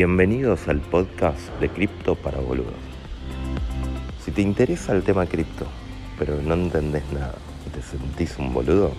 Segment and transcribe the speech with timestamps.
[0.00, 2.72] Bienvenidos al podcast de Cripto para Boludos.
[4.24, 5.66] Si te interesa el tema cripto,
[6.16, 7.34] pero no entendés nada
[7.66, 8.92] y te sentís un boludo,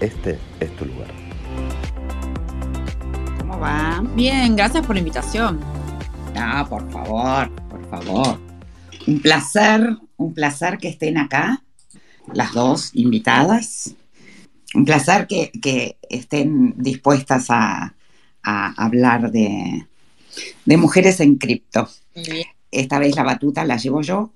[0.00, 1.06] este es tu lugar.
[3.38, 4.02] ¿Cómo va?
[4.16, 5.60] Bien, gracias por la invitación.
[6.34, 8.40] Ah, por favor, por favor.
[9.06, 11.62] Un placer, un placer que estén acá,
[12.32, 13.94] las dos invitadas.
[14.74, 17.94] Un placer que, estén dispuestas a
[18.42, 19.86] hablar de,
[20.64, 21.88] de mujeres en cripto.
[22.70, 24.32] Esta vez la batuta la llevo yo.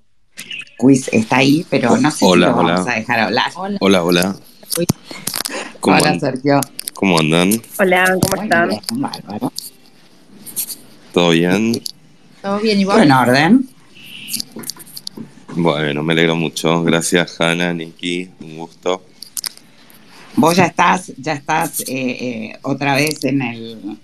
[0.77, 2.73] Quiz está ahí, pero no sé hola, si lo hola.
[2.73, 3.51] vamos a dejar hablar.
[3.79, 4.35] Hola, hola.
[5.79, 6.59] ¿Cómo, Hola, Sergio.
[6.93, 7.49] cómo andan?
[7.79, 8.69] Hola, ¿cómo están?
[8.93, 9.51] bárbaro.
[11.13, 11.81] ¿Todo bien?
[12.41, 13.03] ¿Todo bien, Todo Iván?
[13.03, 13.69] en orden.
[15.55, 16.83] Bueno, me alegro mucho.
[16.83, 18.29] Gracias, Hanna, Niki.
[18.41, 19.03] Un gusto.
[20.35, 23.97] Vos ya estás, ya estás eh, eh, otra vez en el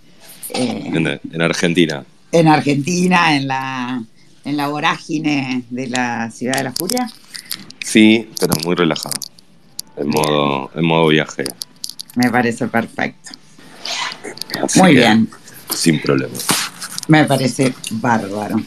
[0.54, 2.06] eh, En, en Argentina.
[2.32, 4.04] en Argentina, en la
[4.46, 7.10] en la vorágine de la ciudad de la furia.
[7.80, 9.18] Sí, pero muy relajado.
[9.96, 11.46] En modo, en modo viaje.
[12.16, 13.32] Me parece perfecto.
[14.62, 15.30] Así Muy bien.
[15.74, 16.34] Sin problema.
[17.08, 18.62] Me parece bárbaro.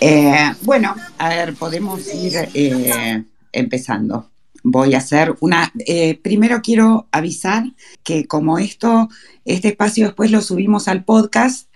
[0.00, 4.30] Eh, bueno, a ver, podemos ir eh, empezando.
[4.62, 5.72] Voy a hacer una.
[5.86, 7.64] eh, primero quiero avisar
[8.04, 9.08] que, como esto,
[9.48, 11.68] este espacio después lo subimos al podcast,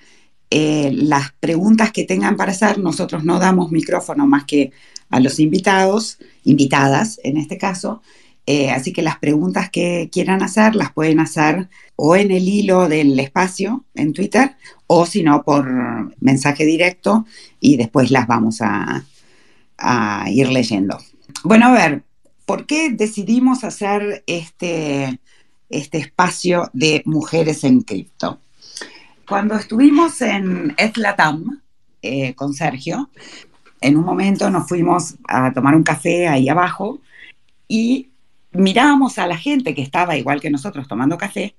[0.51, 4.71] eh, las preguntas que tengan para hacer, nosotros no damos micrófono más que
[5.09, 8.03] a los invitados, invitadas en este caso.
[8.45, 12.89] Eh, así que las preguntas que quieran hacer las pueden hacer o en el hilo
[12.89, 14.57] del espacio en Twitter
[14.89, 17.25] o si no por mensaje directo
[17.61, 19.07] y después las vamos a,
[19.79, 20.99] a ir leyendo.
[21.45, 22.03] Bueno, a ver,
[22.45, 25.21] ¿por qué decidimos hacer este,
[25.73, 28.39] este espacio de mujeres en cripto?
[29.29, 31.61] Cuando estuvimos en Ethlatam
[32.03, 33.11] eh, con Sergio,
[33.81, 37.01] en un momento nos fuimos a tomar un café ahí abajo
[37.69, 38.11] y
[38.53, 41.55] mirábamos a la gente que estaba igual que nosotros tomando café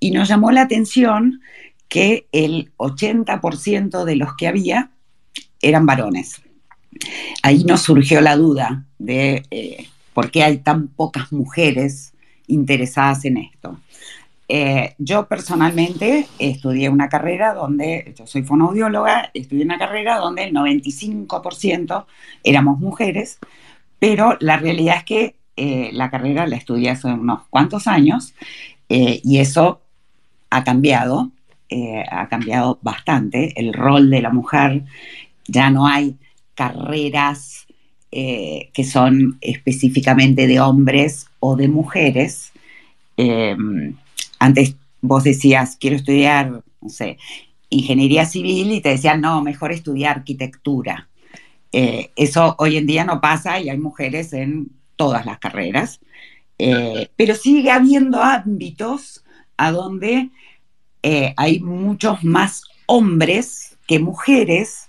[0.00, 1.40] y nos llamó la atención
[1.88, 4.90] que el 80% de los que había
[5.60, 6.42] eran varones.
[7.42, 12.12] Ahí nos surgió la duda de eh, por qué hay tan pocas mujeres
[12.46, 13.78] interesadas en esto.
[14.48, 20.54] Eh, yo personalmente estudié una carrera donde, yo soy fonoaudióloga, estudié una carrera donde el
[20.54, 22.06] 95%
[22.44, 23.38] éramos mujeres,
[23.98, 28.34] pero la realidad es que eh, la carrera la estudié hace unos cuantos años
[28.88, 29.80] eh, y eso
[30.50, 31.32] ha cambiado,
[32.10, 33.52] ha cambiado bastante.
[33.60, 34.84] El rol de la mujer,
[35.48, 36.16] ya no hay
[36.54, 37.65] carreras
[38.18, 42.50] eh, que son específicamente de hombres o de mujeres.
[43.18, 43.54] Eh,
[44.38, 47.18] antes vos decías, quiero estudiar, no sé,
[47.68, 51.10] ingeniería civil y te decían, no, mejor estudiar arquitectura.
[51.72, 56.00] Eh, eso hoy en día no pasa y hay mujeres en todas las carreras,
[57.16, 59.24] pero sigue habiendo ámbitos
[59.58, 60.30] a donde
[61.36, 64.85] hay muchos más hombres que mujeres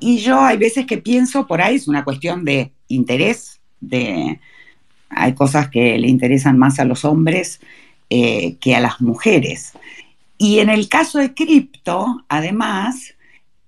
[0.00, 4.40] y yo hay veces que pienso por ahí es una cuestión de interés, de
[5.08, 7.60] hay cosas que le interesan más a los hombres
[8.10, 9.72] eh, que a las mujeres.
[10.36, 13.14] Y en el caso de cripto, además,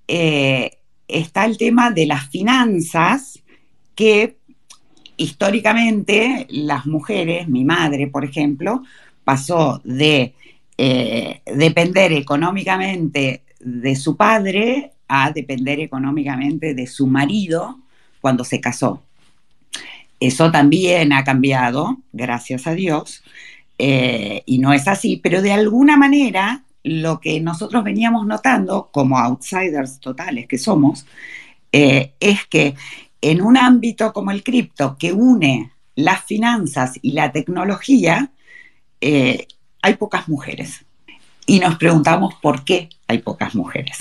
[0.09, 0.79] eh,
[1.09, 3.43] está el tema de las finanzas
[3.95, 4.37] que
[5.17, 8.83] históricamente las mujeres, mi madre, por ejemplo,
[9.25, 10.35] pasó de
[10.77, 17.79] eh, depender económicamente de su padre a depender económicamente de su marido
[18.21, 19.03] cuando se casó.
[20.19, 23.23] Eso también ha cambiado, gracias a Dios,
[23.79, 29.19] eh, y no es así, pero de alguna manera lo que nosotros veníamos notando como
[29.19, 31.07] outsiders totales que somos,
[31.73, 32.75] eh, es que
[33.21, 38.31] en un ámbito como el cripto que une las finanzas y la tecnología,
[39.01, 39.49] eh,
[39.83, 40.86] hay pocas mujeres.
[41.47, 43.99] Y nos preguntamos por qué hay pocas mujeres.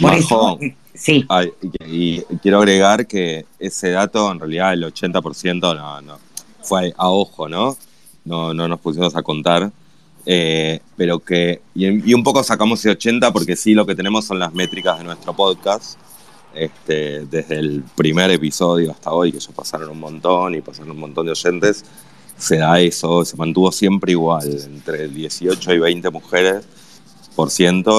[0.00, 0.18] Por Majo.
[0.18, 1.50] eso, eh, sí, Ay,
[1.86, 6.18] y, y quiero agregar que ese dato, en realidad, el 80% no, no,
[6.62, 7.76] fue a ojo, ¿no?
[8.24, 9.72] No, no nos pusimos a contar.
[10.24, 14.24] Eh, pero que, y, y un poco sacamos ese 80 porque sí, lo que tenemos
[14.24, 15.98] son las métricas de nuestro podcast.
[16.54, 20.98] Este, desde el primer episodio hasta hoy, que ya pasaron un montón y pasaron un
[20.98, 21.82] montón de oyentes,
[22.36, 26.66] se da eso, se mantuvo siempre igual, entre 18 y 20 mujeres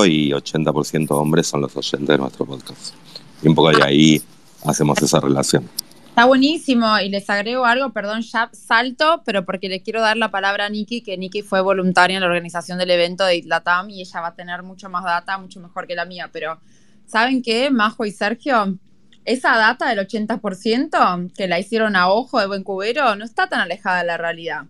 [0.06, 2.94] y 80% hombres son los oyentes de nuestro podcast.
[3.42, 4.22] Y un poco de ahí
[4.66, 5.70] hacemos esa relación.
[6.14, 10.30] Está buenísimo y les agrego algo, perdón, ya salto, pero porque le quiero dar la
[10.30, 14.02] palabra a Nikki, que Nikki fue voluntaria en la organización del evento de Itlatam y
[14.02, 16.60] ella va a tener mucho más data, mucho mejor que la mía, pero
[17.08, 18.78] ¿saben qué, Majo y Sergio?
[19.26, 23.62] Esa data del 80% que la hicieron a ojo de buen cubero no está tan
[23.62, 24.66] alejada de la realidad.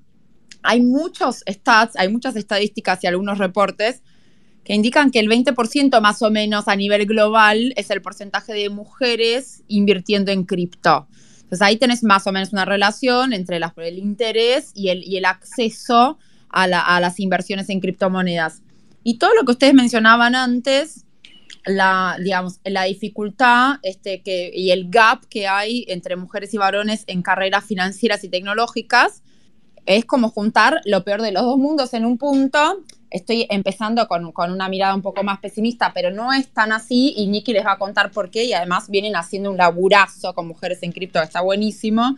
[0.62, 4.02] Hay muchos stats, hay muchas estadísticas y algunos reportes
[4.64, 8.70] que indican que el 20% más o menos a nivel global es el porcentaje de
[8.70, 11.08] mujeres invirtiendo en cripto.
[11.36, 16.18] Entonces ahí tenés más o menos una relación entre el interés y el, acceso
[16.50, 18.62] a, las inversiones en criptomonedas.
[19.04, 21.06] Y todo lo que ustedes mencionaban antes,
[21.66, 22.18] la,
[22.88, 24.22] dificultad este,
[24.54, 29.22] y el gap que hay entre mujeres y varones en carreras financieras y tecnológicas,
[29.86, 32.84] es como juntar lo peor de los dos mundos en un punto
[33.14, 37.28] estoy empezando con, una mirada un poco más pesimista, pero no es tan así y
[37.28, 40.80] Nikki les va a contar por qué y además vienen haciendo un laburazo con mujeres
[40.82, 42.18] en cripto, que está buenísimo.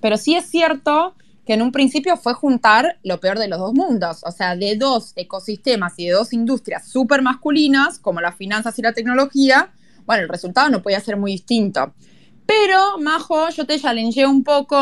[0.00, 1.14] Pero sí es cierto
[1.46, 4.76] que en un principio fue juntar lo peor de los dos mundos, o sea, de
[4.76, 9.70] dos ecosistemas y de dos industrias súper masculinas, como las finanzas y la tecnología,
[10.06, 11.94] bueno, el resultado no podía ser muy distinto.
[12.46, 14.76] Pero, Majo, yo te challengeé un poco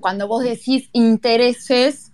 [0.00, 2.05] cuando vos decís intereses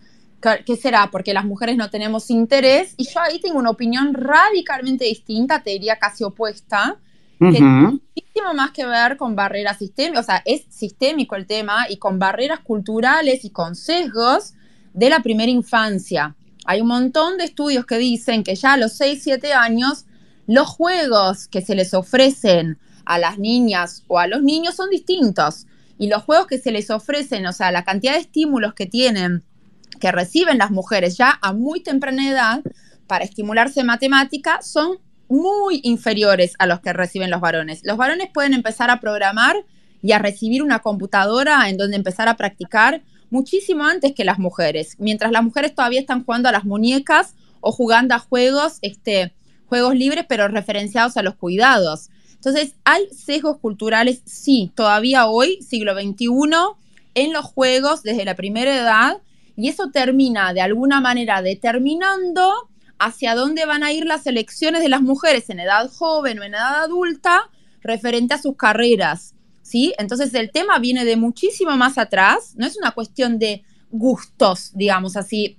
[0.67, 1.09] ¿Qué será?
[1.11, 2.95] Porque las mujeres no tenemos interés.
[2.97, 6.97] Y yo ahí tengo una opinión radicalmente distinta, te diría casi opuesta,
[7.39, 11.87] que tiene muchísimo más que ver con barreras sistémicas, o sea, es sistémico el tema,
[11.89, 14.55] y con barreras culturales y con sesgos
[14.93, 16.37] de la primera infancia.
[16.65, 20.07] Hay un montón de estudios que dicen que ya a los 6, 7 años,
[20.47, 25.67] los juegos que se les ofrecen a las niñas o a los niños son distintos.
[25.99, 29.45] Y los juegos que se les ofrecen, o sea, la cantidad de estímulos que tienen
[30.03, 32.61] que reciben las mujeres ya a muy temprana edad
[33.07, 37.83] para estimularse matemática son muy inferiores a los que reciben los varones.
[37.85, 39.65] Los varones pueden empezar a programar
[40.03, 44.97] y a recibir una computadora en donde empezar a practicar muchísimo antes que las mujeres,
[44.99, 49.33] mientras las mujeres todavía están jugando a las muñecas o jugando a juegos, este,
[49.67, 52.11] juegos libres pero referenciados a los cuidados.
[52.35, 56.27] Entonces, hay sesgos culturales, sí, todavía hoy, siglo XXI,
[57.15, 59.19] en los juegos desde la primera edad
[59.57, 62.53] y eso termina de alguna manera determinando
[62.99, 66.55] hacia dónde van a ir las elecciones de las mujeres en edad joven o en
[66.55, 67.51] edad adulta
[67.83, 69.35] referente a sus carreras.
[69.63, 69.93] ¿sí?
[69.99, 75.17] Entonces el tema viene de muchísimo más atrás, no es una cuestión de gustos, digamos
[75.17, 75.59] así,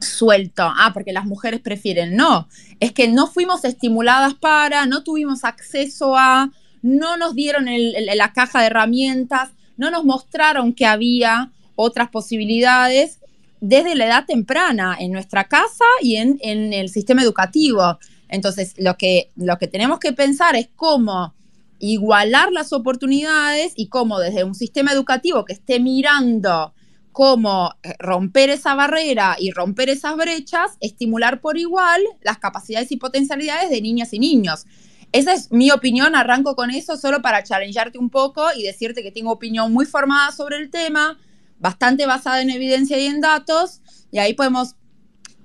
[0.00, 2.48] suelto, ah, porque las mujeres prefieren, no,
[2.80, 6.50] es que no fuimos estimuladas para, no tuvimos acceso a,
[6.82, 13.20] no nos dieron la caja de herramientas, no nos mostraron que había otras posibilidades
[13.66, 17.98] desde la edad temprana en nuestra casa y en, el sistema educativo.
[18.28, 21.34] Entonces, lo que, lo que tenemos que pensar es cómo
[21.78, 26.74] igualar las oportunidades y cómo desde un sistema educativo que esté mirando
[27.10, 32.98] cómo eh, romper esa barrera y romper esas brechas, estimular por igual las capacidades y
[32.98, 34.66] potencialidades de niñas y niños.
[35.12, 39.12] Esa es mi opinión, arranco con eso solo para challengearte un poco y decirte que
[39.12, 41.18] tengo opinión muy formada sobre el tema,
[41.58, 43.80] bastante basada en evidencia y en datos,
[44.10, 44.76] y ahí podemos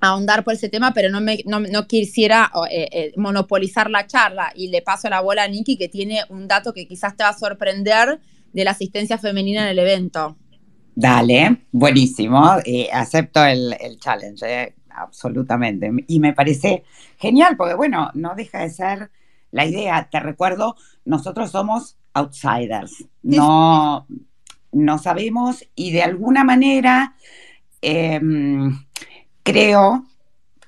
[0.02, 4.52] ahondar por ese tema, pero no, me, no, quisiera eh, eh, monopolizar la charla.
[4.56, 7.30] Y le paso la bola a Nikki, que tiene un dato que quizás te va
[7.30, 8.20] a sorprender
[8.54, 10.38] de la asistencia femenina en el evento.
[10.96, 12.58] Dale, buenísimo.
[12.66, 15.92] Eh, acepto el, challenge, absolutamente.
[16.08, 16.84] Y me parece
[17.18, 19.12] genial, porque bueno, no deja de ser
[19.52, 20.10] la idea.
[20.12, 20.76] Te recuerdo,
[21.06, 23.06] nosotros somos outsiders.
[23.24, 24.08] No,
[24.72, 27.16] no sabemos y de alguna manera
[27.82, 28.86] em,
[29.44, 30.06] creo,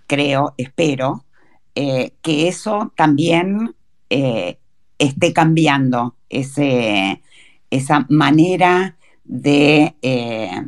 [0.07, 1.25] creo, espero
[1.73, 3.75] eh, que eso también
[4.09, 4.59] eh,
[4.97, 7.21] esté cambiando ese,
[7.69, 10.65] esa manera de, eh,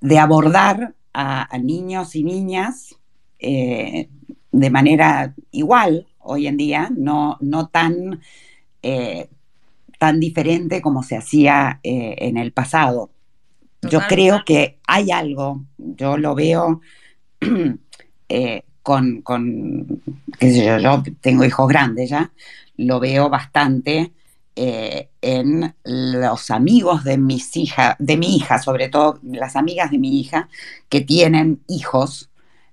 [0.00, 2.96] de abordar a, niños y niñas
[3.38, 8.20] de manera igual hoy en día, no, no tan
[10.02, 13.12] tan diferente como se hacía eh, en el pasado.
[13.82, 16.80] Yo creo que hay algo, yo lo veo
[18.28, 19.22] eh, con,
[20.40, 22.32] qué sé yo, yo tengo hijos grandes ya,
[22.78, 24.12] lo veo bastante
[24.56, 29.98] eh, en los amigos de mis hijas, de mi hija, sobre todo las amigas de
[29.98, 30.48] mi hija,
[30.88, 32.28] que tienen hijos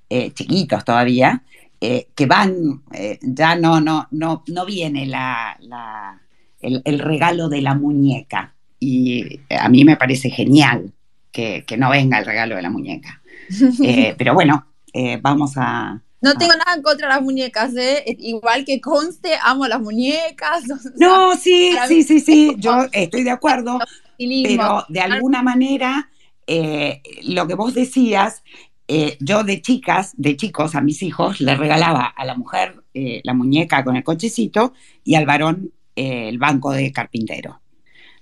[0.10, 1.44] chiquitos todavía,
[1.80, 2.82] que van,
[3.22, 6.20] ya no, no, no, no viene la
[6.62, 8.56] el, regalo de la muñeca.
[8.80, 10.94] Y a mí me parece genial
[11.32, 13.22] que, no venga el regalo de la muñeca.
[13.84, 18.04] Eh, pero bueno, eh, vamos a, No tengo nada en contra de las muñecas, ¿eh?
[18.20, 20.66] Igual que conste, amo las muñecas.
[20.98, 23.80] no, sí, sí, sí, sí, yo estoy de acuerdo,
[24.18, 26.10] pero de alguna manera
[26.52, 28.44] eh, lo que vos decías,
[28.88, 33.22] eh, yo de chicas, de chicos, a mis hijos, les regalaba a la mujer eh,
[33.24, 34.74] la muñeca con el cochecito
[35.04, 37.60] y al varón el banco de carpintero.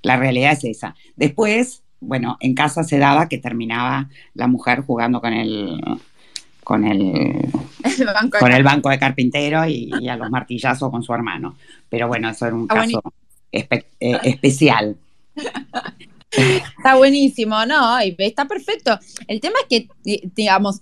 [0.02, 0.96] La realidad es esa.
[1.16, 5.82] Después, bueno, en casa se daba que terminaba la mujer jugando con el
[6.64, 7.50] con el,
[8.14, 11.56] banco, con de el banco de carpintero y, a los martillazos con su hermano.
[11.90, 13.02] Pero bueno, eso era un ah, caso
[13.54, 13.68] eh,
[14.02, 14.98] especial.
[16.30, 17.98] Está buenísimo, ¿no?
[18.00, 19.00] Está perfecto.
[19.28, 20.82] El tema es que, digamos,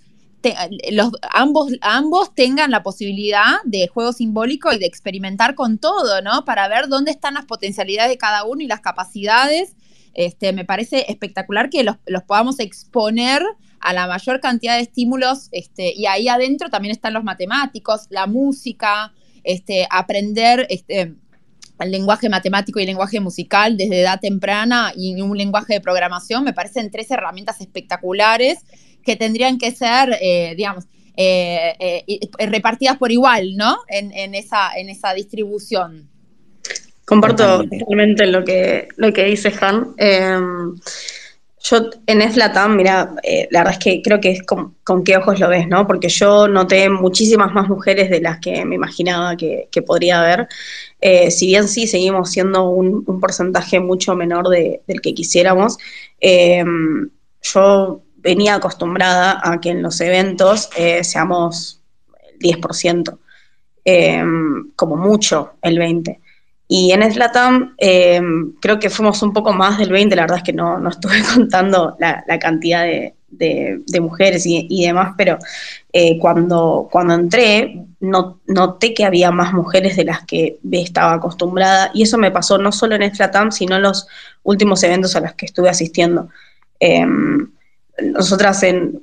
[0.92, 6.44] los, ambos, ambos tengan la posibilidad de juego simbólico y de experimentar con todo, ¿no?
[6.44, 9.76] Para ver dónde están las potencialidades de cada uno y las capacidades.
[10.14, 13.42] Este, me parece espectacular que los, los podamos exponer
[13.80, 18.26] a la mayor cantidad de estímulos, este, y ahí adentro también están los matemáticos, la
[18.26, 19.12] música,
[19.44, 21.14] este, aprender este,
[21.78, 26.44] el lenguaje matemático y el lenguaje musical desde edad temprana y un lenguaje de programación,
[26.44, 28.64] me parecen tres herramientas espectaculares
[29.06, 30.84] que tendrían que ser, eh, digamos,
[31.16, 33.78] eh, eh, repartidas por igual, ¿no?
[33.88, 36.10] En, esa, en esa distribución.
[37.06, 39.94] Comparto totalmente lo que, lo que dice Han.
[39.96, 40.74] Em,
[41.68, 45.40] yo en Eslatam, mira, eh, la verdad es que creo que es con, qué ojos
[45.40, 45.86] lo ves, ¿no?
[45.86, 50.48] Porque yo noté muchísimas más mujeres de las que me imaginaba que, podría haber.
[51.00, 55.76] Eh, si bien sí seguimos siendo un, porcentaje mucho menor del que quisiéramos,
[56.20, 57.10] em,
[57.42, 61.82] yo venía acostumbrada a que en los eventos eh, seamos
[62.30, 63.18] el 10%,
[63.84, 66.20] em, como mucho el 20%.
[66.68, 68.20] Y en Slatam eh,
[68.60, 71.22] creo que fuimos un poco más del 20, la verdad es que no, no estuve
[71.34, 75.38] contando la, cantidad de, mujeres y, demás, pero
[75.92, 81.90] eh, cuando, cuando entré no, noté que había más mujeres de las que estaba acostumbrada
[81.94, 84.08] y eso me pasó no solo en Slatam, sino en los
[84.42, 86.28] últimos eventos a los que estuve asistiendo.
[86.80, 87.50] Em,
[88.02, 89.00] nosotras en,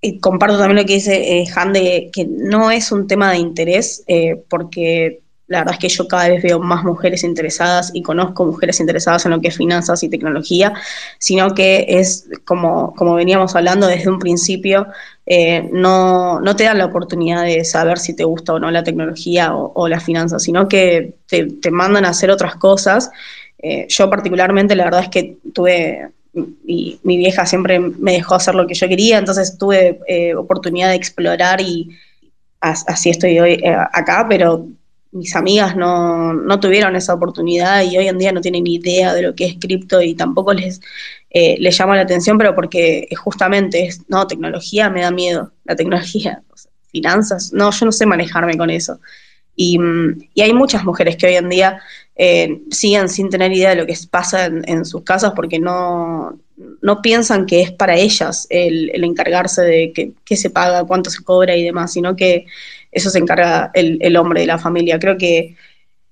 [0.00, 3.38] y comparto también lo que dice eh, Han de que no es un tema de
[3.38, 8.02] interés, eh, porque la verdad es que yo cada vez veo más mujeres interesadas y
[8.02, 10.74] conozco mujeres interesadas en lo que es finanzas y tecnología,
[11.18, 14.88] sino que es como, como veníamos hablando desde un principio,
[15.24, 18.82] eh, no, no, te dan la oportunidad de saber si te gusta o no la
[18.82, 23.10] tecnología o, la finanza, sino que te, mandan a hacer otras cosas.
[23.58, 26.10] Eh, yo particularmente, la verdad es que tuve,
[26.64, 30.90] mi, mi, vieja siempre me dejó hacer lo que yo quería, entonces tuve eh, oportunidad
[30.90, 31.90] de explorar y
[32.60, 33.62] así estoy hoy
[33.92, 34.66] acá, pero
[35.16, 39.22] mis amigas no, tuvieron esa oportunidad y hoy en día no tienen ni idea de
[39.22, 40.80] lo que es cripto y tampoco les,
[41.30, 45.76] eh, les llama la atención, pero porque justamente es, no, tecnología me da miedo, la
[45.76, 46.42] tecnología,
[46.92, 49.00] finanzas, no, yo no sé manejarme con eso.
[49.54, 49.78] Y,
[50.40, 51.80] hay muchas mujeres que hoy en día
[52.16, 56.38] eh, siguen sin tener idea de lo que pasa en, sus casas porque no,
[56.80, 61.54] no, piensan que es para ellas el, encargarse de qué se paga, cuánto se cobra
[61.54, 62.46] y demás, sino que
[62.96, 64.98] eso se encarga el, hombre de la familia.
[64.98, 65.54] Creo que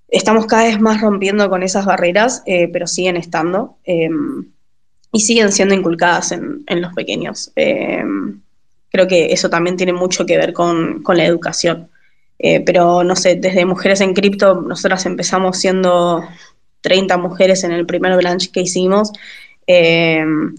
[0.09, 4.45] estamos cada vez más rompiendo con esas barreras, eh, pero siguen estando em,
[5.11, 7.53] y siguen siendo inculcadas en, los pequeños.
[7.57, 8.43] Em,
[8.91, 11.89] creo que eso también tiene mucho que ver con, la educación.
[12.39, 16.25] Eh, pero no sé, desde Mujeres en Cripto, nosotras empezamos siendo
[16.81, 19.13] 30 mujeres en el primer branch que hicimos.
[19.67, 20.55] Em,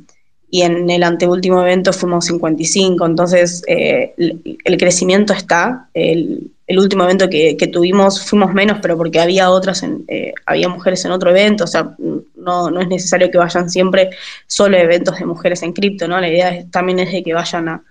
[0.49, 5.89] y en el anteúltimo evento fuimos 55, entonces eh, el, crecimiento está.
[5.93, 11.11] El, último evento que, tuvimos fuimos menos, pero porque había otras, eh, había mujeres en
[11.11, 11.95] otro evento, o sea,
[12.35, 14.11] no, no, es necesario que vayan siempre
[14.47, 16.19] solo eventos de mujeres en cripto, ¿no?
[16.19, 17.83] La idea también es de que vayan a,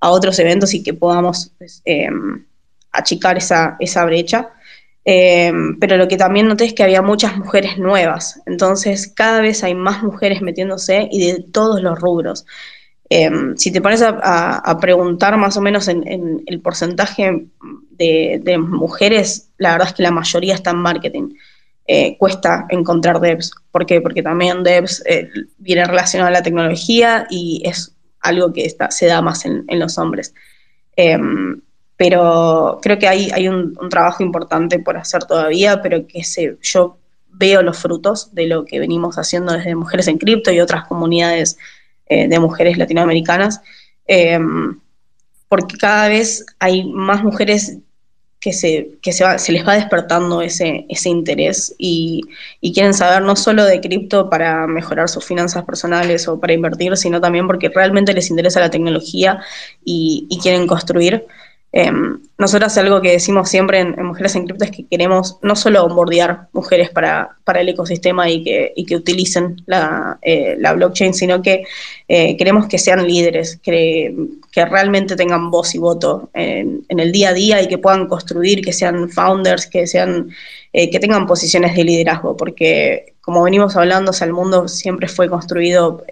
[0.00, 2.44] otros eventos y que podamos pues, em,
[2.96, 4.50] achicar esa, esa brecha.
[5.08, 9.62] Eh, pero lo que también noté es que había muchas mujeres nuevas, entonces cada vez
[9.62, 12.44] hay más mujeres metiéndose y de todos los rubros.
[13.08, 17.46] Eh, si te pones a, preguntar más o menos en, el porcentaje
[17.92, 21.34] de, mujeres, la verdad es que la mayoría está en marketing.
[21.86, 23.52] Eh, cuesta encontrar devs.
[23.70, 24.00] ¿Por qué?
[24.00, 25.04] Porque también devs
[25.58, 29.78] viene relacionado a la tecnología y es algo que está, se da más en, en
[29.78, 30.34] los hombres
[31.96, 36.98] pero creo que hay, hay un, trabajo importante por hacer todavía, pero que se, yo
[37.30, 41.58] veo los frutos de lo que venimos haciendo desde Mujeres en Cripto y otras comunidades
[42.06, 43.60] eh, de mujeres latinoamericanas,
[44.06, 44.78] em,
[45.48, 47.78] porque cada vez hay más mujeres
[48.40, 52.22] que se, que se, se les va despertando ese, ese interés y,
[52.74, 57.20] quieren saber no solo de cripto para mejorar sus finanzas personales o para invertir, sino
[57.20, 59.40] también porque realmente les interesa la tecnología
[59.84, 61.26] y, y quieren construir.
[61.78, 65.84] Em, nosotras algo que decimos siempre en, Mujeres en Cripto es que queremos no solo
[65.84, 71.42] onboardear mujeres para, para el ecosistema y que, y que utilicen la, eh, blockchain, sino
[71.42, 71.64] que
[72.08, 74.16] eh, queremos que sean líderes, que,
[74.50, 78.62] que, realmente tengan voz y voto en, el día a día y que puedan construir,
[78.62, 80.30] que sean founders, que, sean,
[80.78, 86.04] eh, que tengan posiciones de liderazgo, porque como venimos hablando, el mundo siempre fue construido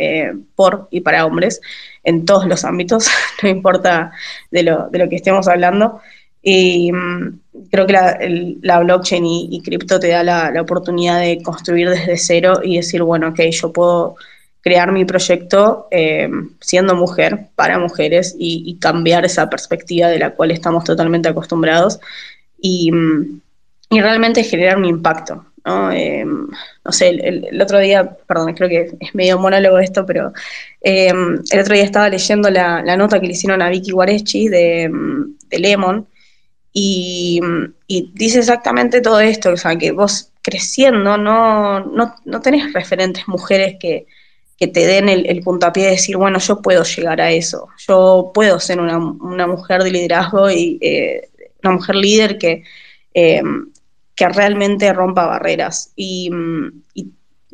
[0.56, 1.60] por y para hombres
[2.02, 3.08] en todos los ámbitos,
[3.42, 4.12] no importa
[4.50, 6.00] de lo, de lo que estemos hablando.
[6.42, 7.40] Y mm,
[7.70, 12.76] creo que la, blockchain y, cripto te da la, oportunidad de construir desde cero y
[12.76, 14.16] decir, bueno, ok, yo puedo
[14.62, 16.30] crear mi proyecto eh,
[16.60, 22.00] siendo mujer, para mujeres, y, cambiar esa perspectiva de la cual estamos totalmente acostumbrados
[22.58, 23.40] y, mm,
[23.94, 25.44] y realmente generar un impacto.
[25.64, 25.90] ¿no?
[25.90, 26.48] Em,
[26.84, 30.32] no sé, el, otro día, perdón, creo que es medio monólogo esto, pero
[30.82, 34.90] em, el otro día estaba leyendo la, nota que le hicieron a Vicky Guareschi de,
[35.50, 36.06] Lemon
[36.72, 37.40] y,
[38.14, 44.06] dice exactamente todo esto, o sea, que vos creciendo no, no, tenés referentes mujeres que,
[44.58, 48.80] te den el, puntapié de decir, bueno, yo puedo llegar a eso, yo puedo ser
[48.80, 48.98] una,
[49.46, 51.28] mujer de liderazgo y eh,
[51.62, 52.64] una mujer líder que
[53.12, 53.66] em,
[54.14, 55.92] que realmente rompa barreras.
[55.96, 56.30] Y,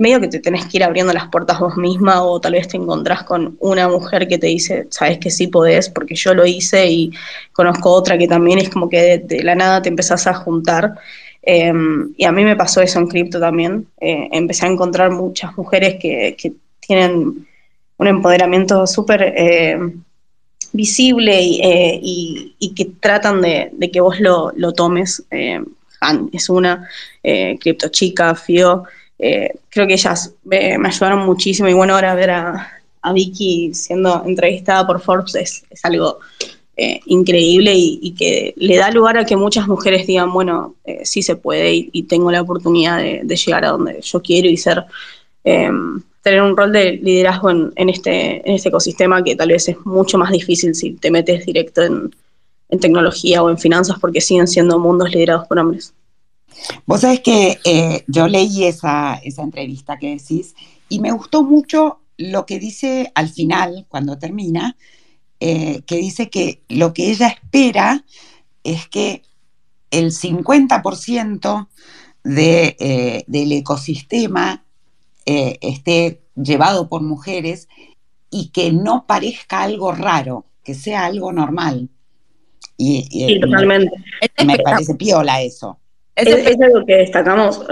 [0.01, 2.79] medio que te tenés que ir abriendo las puertas vos misma o tal vez te
[2.79, 6.91] encontrás con una mujer que te dice, sabes que sí podés, porque yo lo hice
[6.91, 7.13] y
[7.53, 10.95] conozco otra que también es como que de, la nada te empezás a juntar.
[11.43, 13.89] Em, y a mí me pasó eso en cripto también.
[14.01, 17.47] Eh, empecé a encontrar muchas mujeres que, tienen
[17.99, 19.79] un empoderamiento súper eh,
[20.73, 25.23] visible eh, y, que tratan de, que vos lo, lo tomes
[26.33, 26.89] es una,
[27.23, 28.85] eh, Crypto Chica, Fio,
[29.23, 32.77] eh, creo que ellas me, ayudaron muchísimo y bueno, ahora ver a,
[33.15, 36.19] Vicky siendo entrevistada por Forbes es, algo
[36.77, 41.23] eh, increíble y, que le da lugar a que muchas mujeres digan, bueno, eh, sí
[41.23, 44.85] se puede y, tengo la oportunidad de, llegar a donde yo quiero y ser
[45.45, 49.85] em, tener un rol de liderazgo en, este, en este ecosistema que tal vez es
[49.85, 54.79] mucho más difícil si te metes directo en tecnología o en finanzas porque siguen siendo
[54.79, 55.95] mundos liderados por hombres.
[56.87, 60.55] Vos sabés que eh, yo leí esa, esa entrevista que decís
[60.89, 64.77] y me gustó mucho lo que dice al final, cuando termina,
[65.41, 68.05] eh, que dice que lo que ella espera
[68.63, 69.23] es que
[69.91, 71.69] el 50%
[72.25, 74.65] de, eh, del ecosistema
[75.25, 77.69] esté llevado por mujeres
[78.31, 81.89] y que no parezca algo raro, que sea algo normal.
[82.77, 83.93] Y, sí, totalmente.
[84.45, 85.79] Me, parece piola eso.
[86.29, 87.63] Es, algo que destacamos,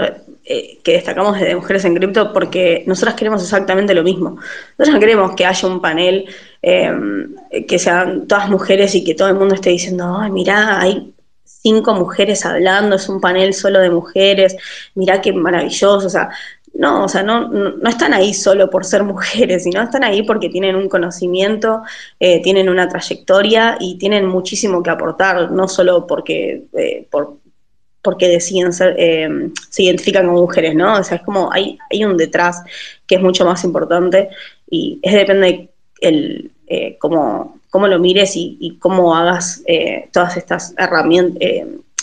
[0.45, 4.37] eh, que destacamos desde Mujeres en Cripto porque nosotras queremos exactamente lo mismo.
[4.77, 6.25] Nosotros no queremos que haya un panel
[6.61, 6.91] eh,
[7.67, 11.93] que sean todas mujeres y que todo el mundo esté diciendo, ay, mirá, hay cinco
[11.93, 14.55] mujeres hablando, es un panel solo de mujeres,
[14.95, 16.07] mirá qué maravilloso.
[16.07, 16.29] O sea,
[16.73, 20.49] no, o sea, no, no, están ahí solo por ser mujeres, sino están ahí porque
[20.49, 21.81] tienen un conocimiento,
[22.19, 27.38] eh, tienen una trayectoria y tienen muchísimo que aportar, no solo porque, eh, por,
[28.01, 30.99] porque deciden ser, eh, se identifican como mujeres, ¿no?
[30.99, 32.63] O sea, es como hay, hay un detrás
[33.05, 34.29] que es mucho más importante
[34.69, 35.69] y es depende
[36.01, 36.51] el,
[36.99, 39.63] cómo, cómo, lo mires y, y cómo hagas
[40.11, 41.41] todas estas herramientas,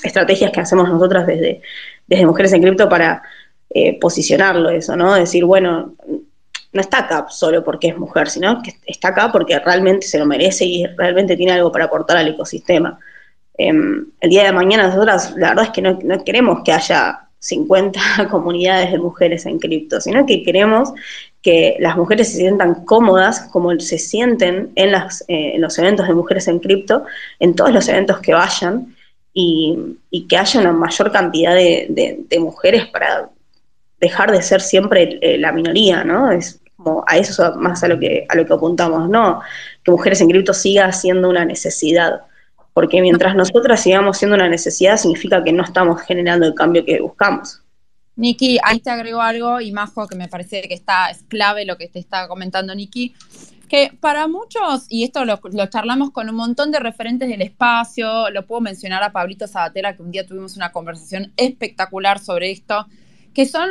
[0.03, 1.63] estrategias que hacemos nosotras desde,
[2.07, 3.23] desde Mujeres en Cripto para
[3.71, 5.15] eh, posicionarlo eso, ¿no?
[5.15, 5.95] Decir, bueno,
[6.73, 10.27] no está acá solo porque es mujer, sino que está acá porque realmente se lo
[10.27, 12.99] merece y realmente tiene algo para aportar al ecosistema.
[13.59, 18.01] Em, el día de mañana nosotras, la verdad es que no, queremos que haya 50
[18.31, 20.93] comunidades de mujeres en cripto, sino que queremos
[21.43, 26.09] que las mujeres se sientan cómodas como se sienten en, las, eh, en los eventos
[26.09, 27.05] de mujeres en cripto,
[27.39, 28.97] en todos los eventos que vayan,
[29.39, 33.29] y, que haya una mayor cantidad de, mujeres para
[34.01, 36.31] dejar de ser siempre eh, la minoría, ¿no?
[36.31, 39.43] Es como a eso más a lo que a lo que apuntamos, no
[39.85, 42.23] que mujeres en cripto siga siendo una necesidad,
[42.77, 47.01] porque mientras nosotras sigamos siendo una necesidad significa que no estamos generando el cambio que
[47.01, 47.63] buscamos.
[48.17, 51.79] Niki, ahí te agrego algo y Majo, que me parece que está, es clave lo
[51.79, 53.15] que te está comentando Niki,
[53.67, 58.45] que para muchos, y esto lo, charlamos con un montón de referentes del espacio, lo
[58.45, 62.87] puedo mencionar a Pablito Sabatera, que un día tuvimos una conversación espectacular sobre esto,
[63.33, 63.71] que son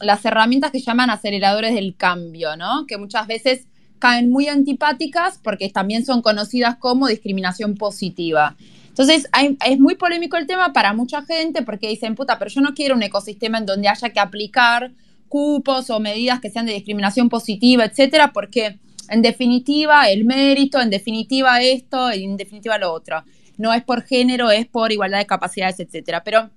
[0.00, 2.86] las herramientas que llaman aceleradores del cambio, ¿no?
[2.86, 3.66] Que muchas veces
[4.04, 8.54] caen muy antipáticas porque también son conocidas como discriminación positiva.
[8.88, 9.26] Entonces,
[9.64, 12.96] es muy polémico el tema para mucha gente porque dicen, puta, pero yo no quiero
[12.96, 14.92] un ecosistema en donde haya que aplicar
[15.30, 20.90] cupos o medidas que sean de discriminación positiva, etcétera, porque en definitiva el mérito, en
[20.90, 23.24] definitiva esto, en definitiva lo otro.
[23.56, 26.22] no es por género, es por igualdad de capacidades, etcétera.
[26.22, 26.50] Pero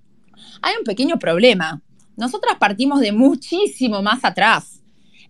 [0.62, 1.82] hay un pequeño problema.
[2.18, 4.77] Nosotras partimos de muchísimo más atrás.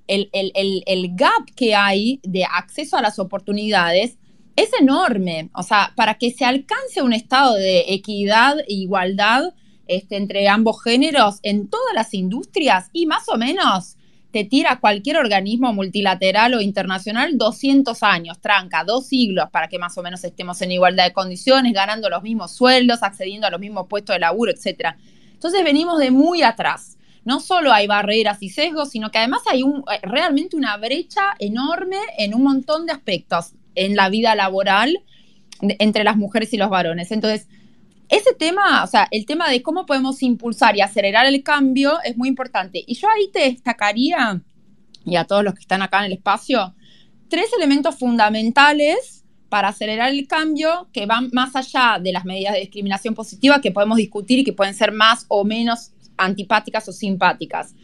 [0.08, 4.18] El, gap que hay de acceso a las oportunidades
[4.56, 5.50] es enorme.
[5.54, 9.54] O sea, para que se alcance un estado de equidad e igualdad
[9.88, 13.98] este, entre ambos géneros en todas las industrias y más o menos
[14.32, 19.98] te tira cualquier organismo multilateral o internacional 200 años, tranca, dos siglos para que más
[19.98, 23.88] o menos estemos en igualdad de condiciones, ganando los mismos sueldos, accediendo a los mismos
[23.88, 24.96] puestos de laburo, etc.
[25.32, 26.97] Entonces venimos de muy atrás.
[27.28, 31.36] No solo hay barreras y sesgos, sino que además hay un, eh, realmente una brecha
[31.40, 35.04] enorme en un montón de aspectos en la vida laboral
[35.60, 37.12] entre las mujeres y los varones.
[37.12, 37.50] Entonces,
[38.08, 42.16] ese tema, o sea, el tema de cómo podemos impulsar y acelerar el cambio es
[42.16, 42.82] muy importante.
[42.88, 44.42] Y yo ahí te destacaría,
[45.04, 46.76] y a todos los que están acá en el espacio,
[47.28, 52.62] tres elementos fundamentales para acelerar el cambio que van más allá de las medidas de
[52.62, 57.76] discriminación positiva que podemos discutir y que pueden ser más o menos antipáticas o simpáticas.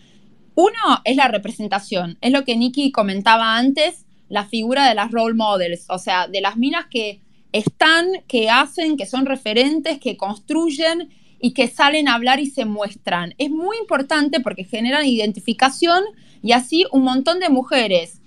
[0.55, 5.35] Uno es la representación, es lo que Nikki comentaba antes, la figura de las role
[5.35, 11.09] models, o sea, de las minas que están, que hacen, que son referentes, que construyen
[11.39, 13.33] y que salen a hablar y se muestran.
[13.37, 16.03] Es muy importante porque generan identificación
[16.41, 18.21] y así un montón de mujeres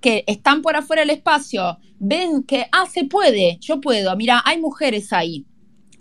[0.00, 4.58] que están por afuera del espacio ven que, ah, se puede, yo puedo, mira, hay
[4.58, 5.44] mujeres ahí.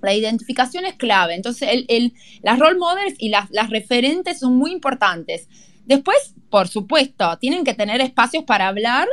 [0.02, 1.36] La identificación es clave.
[1.36, 5.48] Entonces, el, las role models y las, las referentes son muy importantes.
[5.86, 9.08] Después, por supuesto, tienen que tener espacios para hablar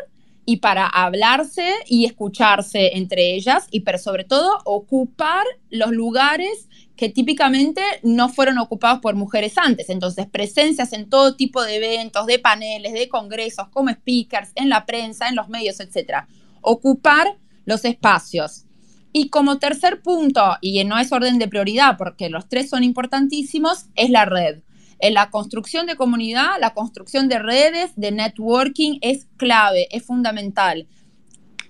[0.44, 7.08] y para hablarse y escucharse entre ellas y pero sobre todo ocupar los lugares que
[7.10, 9.90] típicamente no fueron ocupados por mujeres antes.
[9.90, 14.86] Entonces, presencias en todo tipo de eventos, de paneles, de congresos, como speakers, en la
[14.86, 16.24] prensa, en los medios, etc.
[16.62, 18.65] Ocupar los espacios.
[19.18, 23.86] Y como tercer punto, y no es orden de prioridad porque los tres son importantísimos,
[23.94, 24.60] es la red.
[24.98, 30.86] En la construcción de comunidad, la construcción de redes, de networking es clave, es fundamental.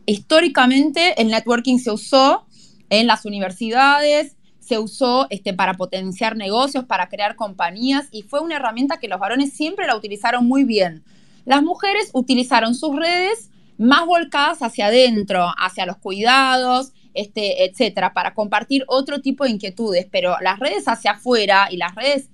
[0.06, 2.48] Históricamente el networking se usó
[2.90, 8.56] en las universidades, se usó este, para potenciar negocios, para crear compañías y fue una
[8.56, 11.04] herramienta que los varones siempre la utilizaron muy bien.
[11.44, 18.34] Las mujeres utilizaron sus redes más volcadas hacia adentro, hacia los cuidados, este, etcétera, para
[18.34, 22.28] compartir otro tipo de inquietudes, pero las redes hacia afuera y las redes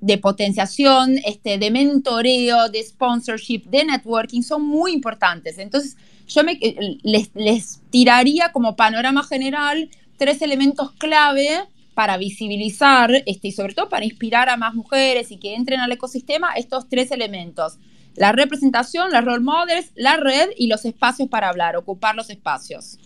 [0.00, 5.58] de potenciación, este, de mentoreo, de sponsorship, de networking, son muy importantes.
[5.58, 5.96] Entonces,
[6.28, 11.60] yo me, eh, les, tiraría como panorama general tres elementos clave
[11.94, 15.92] para visibilizar este, y sobre todo para inspirar a más mujeres y que entren al
[15.92, 17.78] ecosistema estos tres elementos.
[18.16, 22.98] La representación, las role models, la red y los espacios para hablar, ocupar los espacios.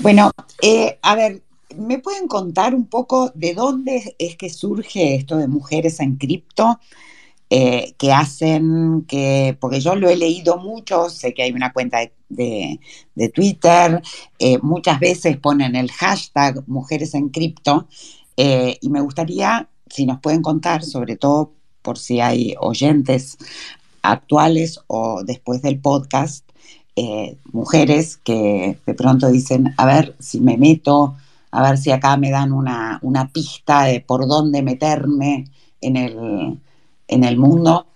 [0.00, 0.30] Bueno,
[0.62, 1.42] eh, a ver,
[1.76, 6.78] ¿me pueden contar un poco de dónde es que surge esto de mujeres en cripto?
[7.50, 11.98] Eh, que hacen que, porque yo lo he leído mucho, sé que hay una cuenta
[12.28, 12.78] de,
[13.34, 14.02] Twitter,
[14.38, 17.88] eh, muchas veces ponen el hashtag mujeres en cripto,
[18.36, 23.38] y me gustaría, si nos pueden contar, sobre todo por si hay oyentes
[24.02, 26.44] actuales o después del podcast,
[27.52, 31.16] mujeres que de pronto dicen, a ver si me meto
[31.50, 35.46] a ver si acá me dan una, pista de por dónde meterme
[35.80, 36.58] en el,
[37.08, 37.86] en el mundo.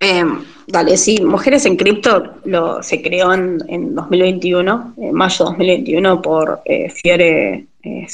[0.00, 0.24] Eh,
[0.66, 6.62] dale, sí, Mujeres en Cripto lo, se creó en, 2021, en mayo de 2021, por
[6.64, 8.06] eh, Fiore, eh,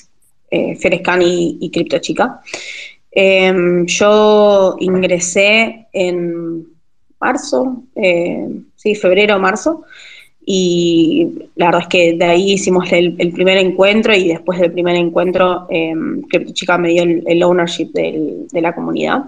[0.51, 0.79] eh
[1.21, 2.41] y, y Cripto Chica.
[3.11, 6.67] Em, yo ingresé en
[7.19, 7.85] marzo,
[8.75, 9.85] sí, febrero, marzo,
[10.49, 14.95] y la verdad es que de ahí hicimos el, primer encuentro y después del primer
[14.95, 15.93] encuentro eh,
[16.53, 19.25] Chica me dio el, ownership de la comunidad.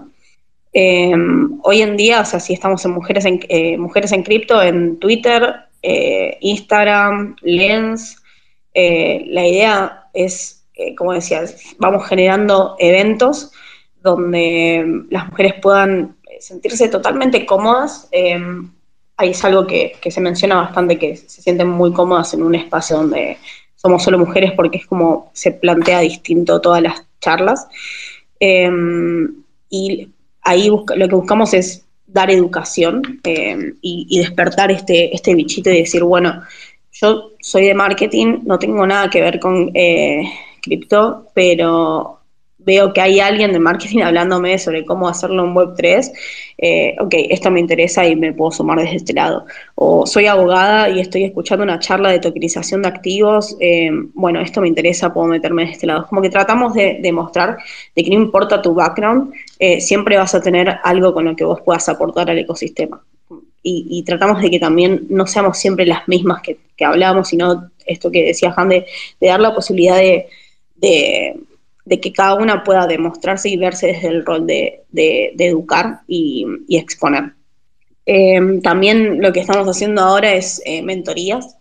[0.71, 4.61] Em, hoy en día, o sea, si estamos en Mujeres en, eh, Mujeres en Cripto,
[4.61, 8.21] en Twitter, eh, Instagram, Lens,
[8.73, 10.65] eh, la idea es,
[10.97, 11.43] como decía,
[11.79, 13.51] vamos generando eventos
[14.01, 18.71] donde las mujeres puedan sentirse totalmente cómodas em,
[19.19, 22.97] ahí es algo que, se menciona bastante, que se sienten muy cómodas en un espacio
[22.97, 23.37] donde
[23.75, 27.67] somos solo mujeres porque es como se plantea distinto todas las charlas.
[28.39, 30.09] Em, y
[30.41, 36.03] ahí lo que buscamos es dar educación em, y, despertar este, este bichito y decir,
[36.03, 36.41] bueno,
[36.93, 40.23] yo soy de marketing, no tengo nada que ver con eh,
[40.61, 42.18] cripto, pero
[42.59, 46.11] veo que hay alguien de marketing hablándome sobre cómo hacerlo en Web3,
[46.57, 49.45] eh, ok, esto me interesa y me puedo sumar desde este lado.
[49.75, 54.61] O soy abogada y estoy escuchando una charla de tokenización de activos, eh, bueno, esto
[54.61, 56.05] me interesa, puedo meterme de este lado.
[56.07, 57.57] Como que tratamos de demostrar
[57.95, 61.45] de, que no importa tu background, eh, siempre vas a tener algo con lo que
[61.45, 63.01] vos puedas aportar al ecosistema.
[63.61, 68.09] Y, tratamos de que también no seamos siempre las mismas que, que hablábamos, sino esto
[68.09, 68.85] que decía Han, de,
[69.19, 70.27] dar la posibilidad de
[70.81, 71.39] de
[71.97, 74.83] que cada una pueda demostrarse y verse desde el rol de,
[75.37, 77.33] educar y, exponer.
[78.05, 81.55] Em, también lo que estamos haciendo ahora es eh, mentorías.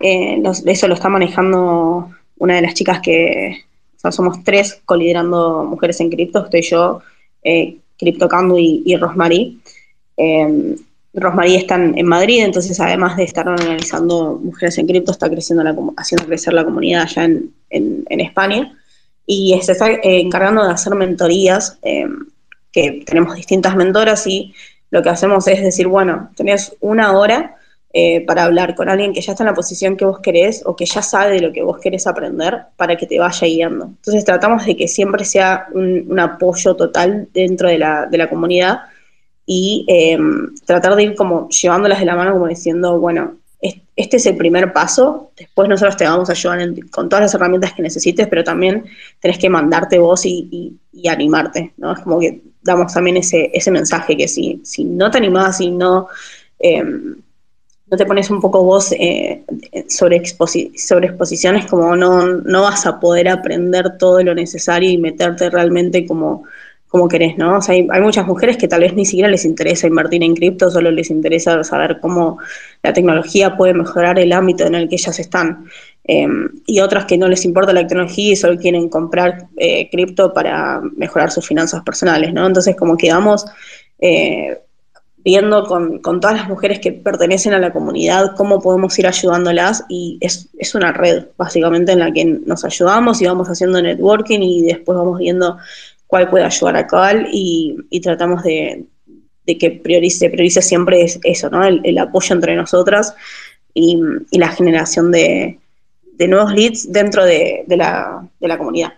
[0.00, 3.64] Eh, eso lo está manejando una de las chicas que,
[4.10, 7.02] somos tres coliderando mujeres en cripto, estoy yo,
[7.42, 9.58] eh, CryptoCandu y, y Rosmarie.
[10.16, 10.76] Eh,
[11.12, 15.76] Rosmarie está en, Madrid, entonces además de estar analizando mujeres en cripto, está creciendo la,
[15.98, 18.74] haciendo crecer la comunidad allá en, en España
[19.32, 22.04] y se está eh, encargando de hacer mentorías, eh,
[22.72, 24.52] que tenemos distintas mentoras y
[24.90, 27.54] lo que hacemos es decir, bueno, tenés una hora
[27.92, 30.74] eh, para hablar con alguien que ya está en la posición que vos querés o
[30.74, 33.84] que ya sabe de lo que vos querés aprender para que te vaya guiando.
[33.84, 38.80] Entonces tratamos de que siempre sea un, apoyo total dentro de la, de la comunidad
[39.46, 39.86] y
[40.66, 43.36] tratar de ir como llevándolas de la mano como diciendo, bueno,
[44.00, 46.60] este es el primer paso, después nosotros te vamos a ayudar
[46.90, 48.84] con todas las herramientas que necesites, pero también
[49.20, 51.92] tenés que mandarte vos y, animarte, ¿no?
[51.92, 56.08] Es como que damos también ese, mensaje que si, si no te animás y no,
[56.58, 57.16] em,
[57.90, 59.44] no te pones un poco vos eh,
[59.88, 65.50] sobre, sobre exposiciones, como no, no vas a poder aprender todo lo necesario y meterte
[65.50, 66.44] realmente como
[66.90, 67.58] como querés, ¿no?
[67.58, 70.72] O sea, hay, muchas mujeres que tal vez ni siquiera les interesa invertir en cripto,
[70.72, 72.38] solo les interesa saber cómo
[72.82, 75.66] la tecnología puede mejorar el ámbito en el que ellas están.
[76.02, 80.34] Em, y otras que no les importa la tecnología y solo quieren comprar eh, cripto
[80.34, 82.44] para mejorar sus finanzas personales, ¿no?
[82.44, 83.46] Entonces, como que vamos
[84.00, 84.58] eh,
[85.18, 90.18] viendo con, todas las mujeres que pertenecen a la comunidad cómo podemos ir ayudándolas y
[90.20, 94.62] es, es una red, básicamente, en la que nos ayudamos y vamos haciendo networking y
[94.62, 95.56] después vamos viendo
[96.10, 98.84] cuál puede ayudar a cuál y, tratamos de,
[99.46, 101.64] que priorice, priorice siempre es eso, ¿no?
[101.64, 103.14] El, apoyo entre nosotras
[103.72, 103.96] y,
[104.32, 105.58] la generación de,
[106.18, 108.94] nuevos leads dentro de, la, comunidad.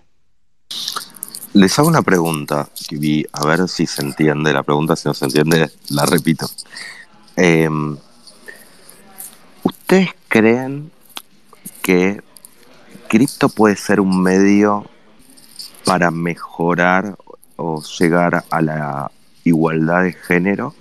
[1.52, 2.66] Les hago una pregunta,
[3.32, 6.46] a ver si se entiende la pregunta, si no se entiende, la repito.
[7.36, 7.98] Em,
[9.62, 10.90] ¿Ustedes creen
[11.82, 12.22] que
[13.08, 14.86] cripto puede ser un medio
[15.84, 17.16] para mejorar
[17.56, 19.10] o llegar a la
[19.44, 20.74] igualdad de género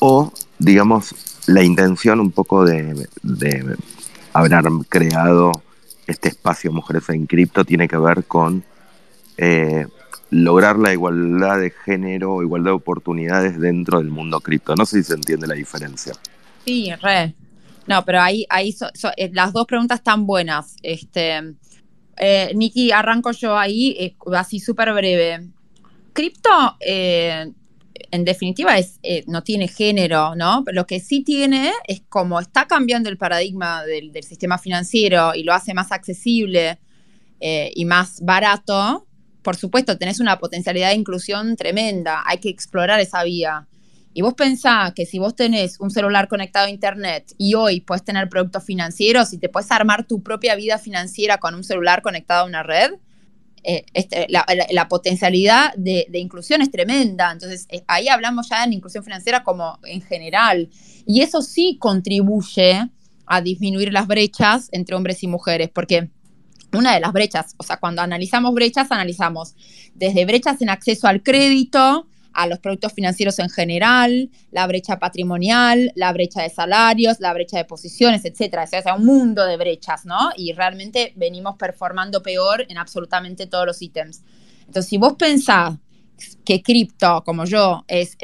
[0.00, 1.14] o digamos
[1.46, 3.06] la intención un poco de,
[4.32, 4.52] haber
[4.88, 5.52] creado
[6.06, 8.64] este espacio Mujeres en Cripto tiene que ver con
[9.36, 9.86] eh,
[10.30, 14.74] lograr la igualdad de género o igualdad de oportunidades dentro del mundo cripto.
[14.74, 16.14] No sé si se entiende la diferencia.
[16.64, 17.34] Sí, re.
[17.86, 18.74] No, pero ahí, ahí
[19.16, 20.76] eh, las dos preguntas están buenas.
[20.82, 21.54] Este,
[22.16, 25.48] eh, Nikki, arranco yo ahí, eh, así súper breve.
[26.12, 27.52] Cripto, eh,
[28.10, 30.64] en definitiva, es, eh, no tiene género, ¿no?
[30.72, 35.52] lo que sí tiene es como está cambiando el paradigma del, sistema financiero y lo
[35.52, 36.78] hace más accesible
[37.40, 39.06] y más barato,
[39.42, 42.22] por supuesto, tenés una potencialidad de inclusión tremenda.
[42.24, 43.68] Hay que explorar esa vía.
[44.14, 48.04] Y vos pensás que si vos tenés un celular conectado a Internet y hoy puedes
[48.04, 52.44] tener productos financieros y te puedes armar tu propia vida financiera con un celular conectado
[52.44, 52.92] a una red,
[53.64, 57.32] eh, este, la, potencialidad de, inclusión es tremenda.
[57.32, 60.68] Entonces, eh, ahí hablamos ya en inclusión financiera como en general.
[61.06, 62.88] Y eso sí contribuye
[63.26, 66.10] a disminuir las brechas entre hombres y mujeres, porque
[66.72, 69.56] una de las brechas, o sea, cuando analizamos brechas, analizamos
[69.94, 75.92] desde brechas en acceso al crédito, a los productos financieros en general, la brecha patrimonial,
[75.94, 78.64] la brecha de salarios, la brecha de posiciones, etcétera.
[78.64, 80.30] O sea, un mundo de brechas, ¿no?
[80.36, 84.22] Y realmente venimos performando peor en absolutamente todos los ítems.
[84.66, 85.74] Entonces, si vos pensás
[86.44, 88.16] que cripto, como yo, es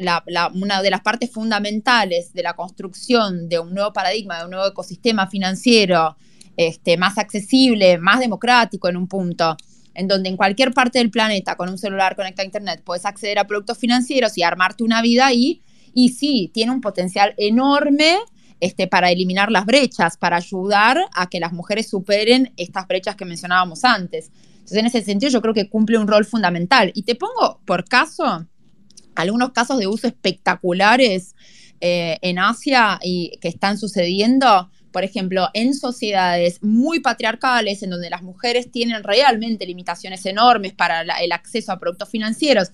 [0.55, 4.67] una de las partes fundamentales de la construcción de un nuevo paradigma, de un nuevo
[4.67, 6.17] ecosistema financiero
[6.57, 9.57] este, más accesible, más democrático en un punto,
[10.01, 13.39] en donde en cualquier parte del planeta con un celular conectado a Internet puedes acceder
[13.39, 15.61] a productos financieros y armarte una vida ahí.
[15.93, 18.17] Y sí, tiene un potencial enorme
[18.61, 23.27] este, para eliminar las brechas, para ayudar a que las mujeres superen estas brechas que
[23.27, 24.31] mencionábamos antes.
[24.55, 26.93] Entonces, en ese sentido, yo creo que cumple un rol fundamental.
[26.95, 28.47] Y te pongo por caso
[29.17, 31.35] algunos casos de uso espectaculares
[31.83, 38.11] eh, en Asia y que están sucediendo por ejemplo, en sociedades muy patriarcales, en donde
[38.11, 42.71] las mujeres tienen realmente limitaciones enormes para el acceso a productos financieros,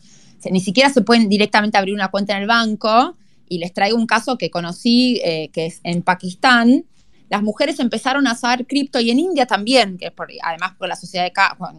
[0.50, 3.16] ni siquiera se pueden directamente abrir una cuenta en el banco,
[3.48, 6.85] y les traigo un caso que conocí, eh, que es en Pakistán,
[7.29, 10.96] las mujeres empezaron a usar cripto y en India también, que por, además por la
[10.96, 11.33] sociedad de,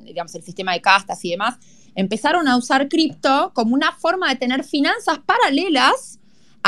[0.04, 1.56] digamos, el sistema de castas y demás,
[1.95, 6.16] empezaron a usar cripto como una forma de tener finanzas paralelas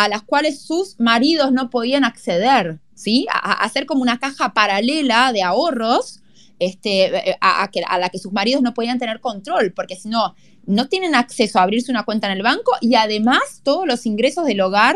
[0.04, 3.26] a las cuales sus maridos no podían acceder, ¿sí?
[3.34, 6.22] A, hacer como una caja paralela de ahorros
[6.58, 10.36] este, a, a, la que sus maridos no podían tener control, porque si no,
[10.66, 14.46] no tienen acceso a abrirse una cuenta en el banco y además todos los ingresos
[14.46, 14.96] del hogar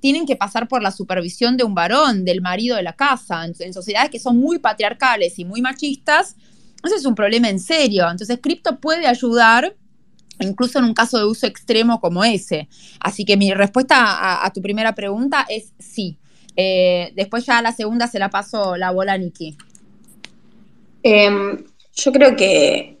[0.00, 3.46] tienen que pasar por la supervisión de un varón, del marido de la casa.
[3.46, 6.36] En, sociedades que son muy patriarcales y muy machistas,
[6.84, 8.10] ese es un problema en serio.
[8.10, 9.76] Entonces, cripto puede ayudar
[10.40, 12.68] incluso en un caso de uso extremo como ese.
[13.00, 16.18] Así que mi respuesta a, tu primera pregunta es sí.
[16.56, 19.56] Eh, después ya a la segunda se la paso la bola a Nikki.
[21.02, 21.64] Em,
[21.94, 22.98] yo creo que,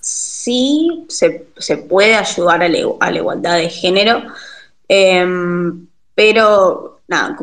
[0.00, 4.22] sí se, puede ayudar a la, igualdad de género.
[4.88, 7.36] Em, pero, nada,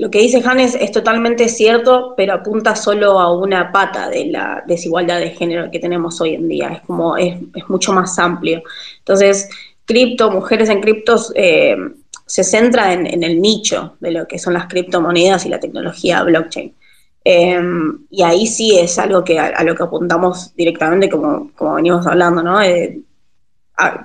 [0.00, 4.64] lo que dice Hannes es totalmente cierto, pero apunta solo a una pata de la
[4.66, 6.68] desigualdad de género que tenemos hoy en día.
[6.68, 7.36] Es como, es,
[7.68, 8.62] mucho más amplio.
[9.00, 9.50] Entonces,
[9.84, 11.76] cripto, mujeres en criptos, eh,
[12.24, 16.74] se centra en, el nicho de lo que son las criptomonedas y la tecnología blockchain.
[17.22, 22.42] Em, y ahí sí es algo que a, lo que apuntamos directamente, como, venimos hablando,
[22.42, 22.58] ¿no?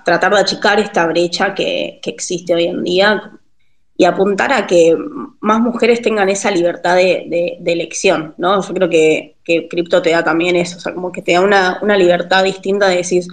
[0.03, 3.39] tratar de achicar esta brecha que existe hoy en día
[3.97, 4.95] y apuntar a que
[5.39, 8.61] más mujeres tengan esa libertad de, elección, ¿no?
[8.61, 11.41] Yo creo que, que cripto te da también eso, o sea, como que te da
[11.41, 13.23] una, libertad distinta de decir,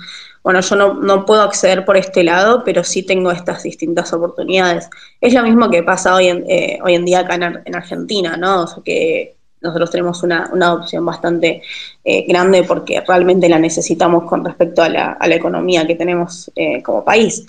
[0.45, 4.89] bueno, yo no, puedo acceder por este lado, pero sí tengo estas distintas oportunidades.
[5.21, 8.63] Es lo mismo que pasa hoy en, eh, hoy en día acá en, Argentina, ¿no?
[8.63, 11.63] O sea, que nosotros tenemos una, una opción bastante
[12.05, 16.51] eh, grande porque realmente la necesitamos con respecto a la, a la economía que tenemos
[16.57, 17.47] eh, como país.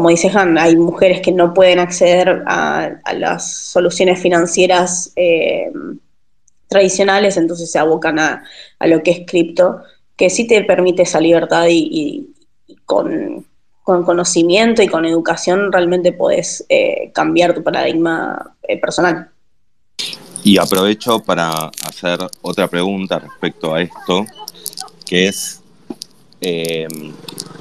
[0.00, 5.70] Como dice Han, hay mujeres que no pueden acceder a, las soluciones financieras eh,
[6.68, 8.42] tradicionales, entonces se abocan a,
[8.86, 9.82] lo que es cripto,
[10.16, 12.30] que sí te permite esa libertad y,
[12.86, 13.44] con,
[13.82, 19.28] conocimiento y con educación realmente puedes eh, cambiar tu paradigma eh, personal.
[20.42, 21.50] Y aprovecho para
[21.86, 24.24] hacer otra pregunta respecto a esto,
[25.04, 25.60] que es,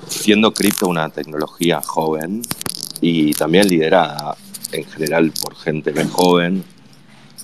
[0.10, 2.42] siendo cripto una tecnología joven
[3.02, 4.36] y también liderada
[4.72, 6.64] en general por gente muy joven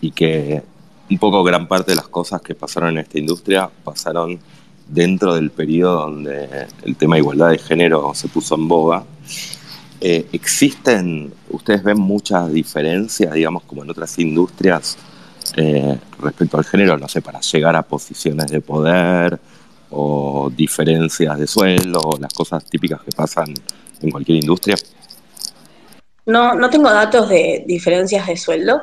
[0.02, 0.64] y que
[1.10, 4.40] un poco gran parte de las cosas que pasaron en esta industria pasaron
[4.88, 9.04] dentro del periodo donde el tema de igualdad de género se puso en boga.
[10.02, 14.98] Eh, ¿Existen, ustedes ven muchas diferencias, digamos, como en otras industrias
[15.56, 19.40] eh, respecto al género, no sé, para llegar a posiciones de poder
[19.96, 23.54] o diferencias de sueldo, o las cosas típicas que pasan
[24.02, 24.76] en cualquier industria?
[26.26, 28.82] No, no tengo datos de diferencias de sueldo,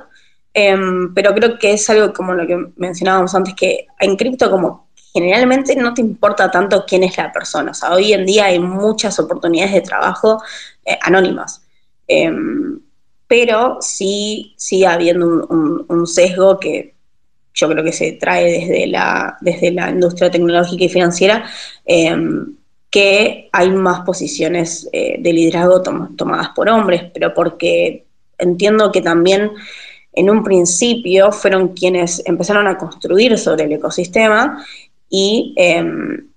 [0.55, 4.88] em, pero creo que es algo como lo que mencionábamos antes, que en cripto como
[5.12, 7.72] generalmente no te importa tanto quién es la persona.
[7.72, 10.42] O sea, hoy en día hay muchas oportunidades de trabajo
[10.85, 11.62] eh, anónimas.
[12.09, 12.81] Em,
[13.27, 16.91] pero sí sigue habiendo un, sesgo que
[17.54, 21.44] yo creo que se trae desde la, desde la industria tecnológica y financiera,
[21.84, 22.56] em,
[22.90, 28.04] que hay más posiciones eh, de liderazgo tomadas por hombres, pero porque
[28.38, 29.50] entiendo que también
[30.12, 34.64] en un principio fueron quienes empezaron a construir sobre el ecosistema
[35.08, 36.28] y em,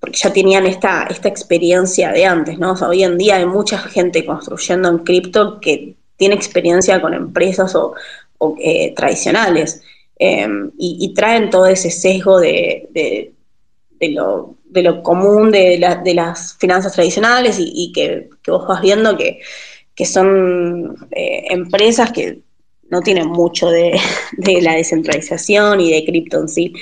[0.00, 2.72] porque ya tenían esta, esta experiencia de antes, ¿no?
[2.72, 7.94] hoy en día hay mucha gente construyendo en cripto que tiene experiencia con empresas o,
[8.60, 9.82] eh, tradicionales.
[10.20, 16.56] Em, y, traen todo ese sesgo de, de, lo, de lo, común de, de, las
[16.58, 19.38] finanzas tradicionales y, que, vos vas viendo que,
[19.94, 22.40] que son eh, empresas que
[22.90, 24.00] no tienen mucho de,
[24.60, 26.72] la descentralización y de cripto en sí.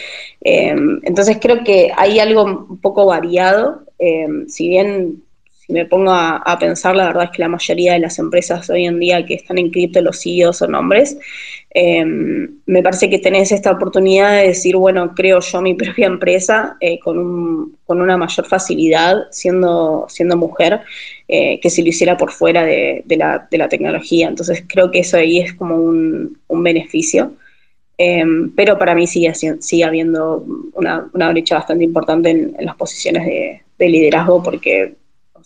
[0.40, 5.25] Em, entonces creo que hay algo un poco variado, em, si bien
[5.66, 8.84] si me pongo a, pensar, la verdad es que la mayoría de las empresas hoy
[8.86, 11.18] en día que están en cripto, los CEOs son hombres.
[11.70, 16.76] Em, me parece que tenés esta oportunidad de decir, bueno, creo yo mi propia empresa
[16.80, 20.82] eh, con, un, con, una mayor facilidad siendo, siendo mujer
[21.26, 24.28] eh, que si lo hiciera por fuera de, la, de, la, tecnología.
[24.28, 27.32] Entonces creo que eso ahí es como un, un beneficio.
[27.98, 30.44] Em, pero para mí sigue, sigue habiendo
[30.74, 34.94] una, una brecha bastante importante en, en las posiciones de liderazgo porque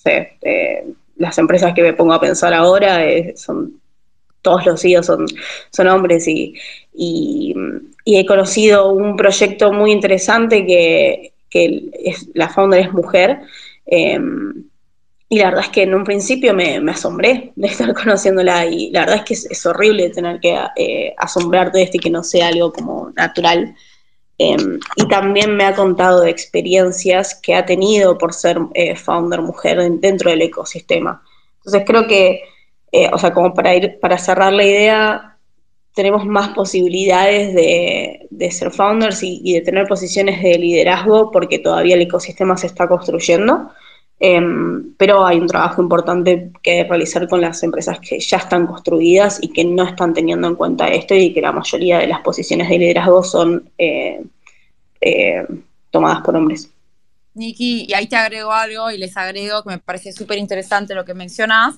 [0.04, 0.84] eh,
[1.16, 3.80] las empresas que me pongo a pensar ahora eh, son
[4.42, 5.26] todos los CEOs son,
[5.70, 6.54] son hombres y,
[8.06, 13.40] he conocido un proyecto muy interesante que, es, la founder es mujer.
[13.86, 14.64] Em,
[15.28, 19.00] y la verdad es que en un principio me, asombré de estar conociéndola y la
[19.00, 22.48] verdad es que es, horrible tener que eh, asombrarte de esto y que no sea
[22.48, 23.76] algo como natural.
[24.42, 29.42] Em, y también me ha contado de experiencias que ha tenido por ser eh, founder
[29.42, 31.22] mujer dentro del ecosistema.
[31.58, 32.40] Entonces creo que,
[32.90, 35.36] eh, o sea, como para ir, para cerrar la idea,
[35.94, 42.00] tenemos más posibilidades de, ser founders y, de tener posiciones de liderazgo porque todavía el
[42.00, 43.70] ecosistema se está construyendo.
[44.22, 49.38] Em, pero hay un trabajo importante que realizar con las empresas que ya están construidas
[49.40, 52.68] y que no están teniendo en cuenta esto y que la mayoría de las posiciones
[52.68, 54.22] de liderazgo son eh,
[55.00, 55.46] eh,
[55.90, 56.70] tomadas por hombres.
[57.32, 61.06] Niki, y ahí te agrego algo y les agrego que me parece súper interesante lo
[61.06, 61.76] que mencionas.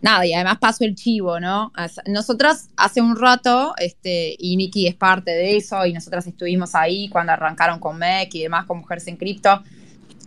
[0.00, 1.70] Nada, y además paso el chivo, ¿no?
[2.06, 7.08] Nosotras hace un rato, este, y Niki es parte de eso, y nosotras estuvimos ahí
[7.10, 9.62] cuando arrancaron con MEC y demás con Mujeres en Cripto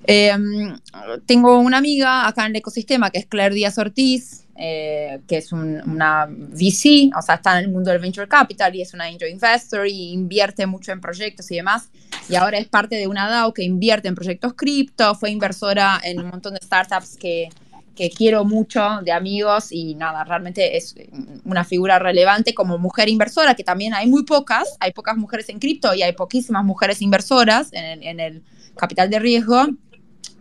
[0.09, 0.79] Em,
[1.25, 5.51] tengo una amiga acá en el ecosistema que es Claire Díaz Ortiz, eh, que es
[5.51, 9.29] una VC, o sea, está en el mundo del venture capital y es una angel
[9.29, 11.89] investor y invierte mucho en proyectos y demás.
[12.29, 16.19] Y ahora es parte de una DAO que invierte en proyectos cripto, fue inversora en
[16.21, 17.49] un montón de startups que,
[17.93, 20.95] que quiero mucho de amigos y nada, realmente es
[21.43, 25.59] una figura relevante como mujer inversora, que también hay muy pocas, hay pocas mujeres en
[25.59, 28.43] cripto y hay poquísimas mujeres inversoras en en el
[28.77, 29.67] capital de riesgo.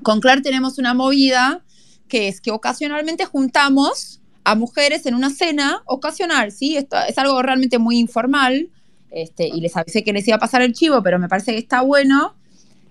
[0.02, 1.62] Con Claire tenemos una movida
[2.08, 6.76] que es que ocasionalmente juntamos a mujeres en una cena ocasional, ¿sí?
[6.76, 8.70] Es algo realmente muy informal,
[9.10, 11.58] este, y les avisé que les iba a pasar el chivo, pero me parece que
[11.58, 12.36] está bueno,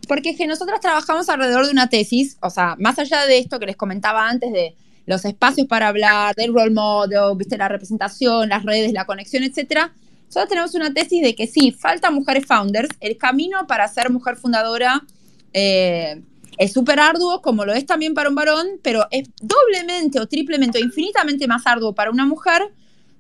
[0.07, 3.59] porque es que nosotros trabajamos alrededor de una tesis, o sea, más allá de esto
[3.59, 4.75] que les comentaba antes de
[5.05, 9.93] los espacios para hablar, del role model, viste, la representación, las redes, la conexión, etcétera,
[10.25, 14.35] nosotros tenemos una tesis de que sí, falta mujeres founders, el camino para ser mujer
[14.35, 15.03] fundadora
[15.53, 16.21] eh,
[16.57, 20.79] es súper arduo, como lo es también para un varón, pero es doblemente o triplemente
[20.79, 22.73] o infinitamente más arduo para una mujer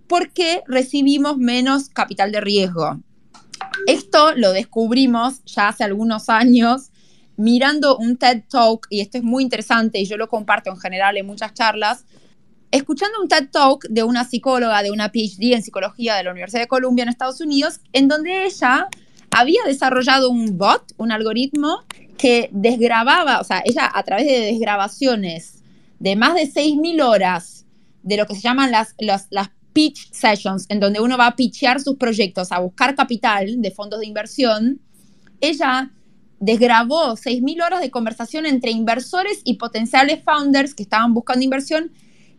[0.07, 2.99] porque recibimos menos capital de riesgo.
[3.87, 6.91] Esto lo descubrimos ya hace algunos años
[7.37, 11.17] mirando un TED Talk, y esto es muy interesante y yo lo comparto en general
[11.17, 12.05] en muchas charlas,
[12.71, 16.61] escuchando un TED Talk de una psicóloga, de una PhD en psicología de la Universidad
[16.61, 18.87] de Columbia en Estados Unidos, en donde ella
[19.31, 21.83] había desarrollado un bot, un algoritmo
[22.17, 25.63] que desgrababa, o sea, ella a través de desgrabaciones
[25.99, 27.65] de más de 6.000 horas
[28.03, 29.27] de lo que se llaman las, las,
[29.73, 33.99] pitch sessions, en donde uno va a pitchear sus proyectos, a buscar capital de fondos
[33.99, 34.79] de inversión,
[35.41, 35.91] ella
[36.39, 41.91] desgrabó 6.000 horas de conversación entre inversores y potenciales founders que estaban buscando inversión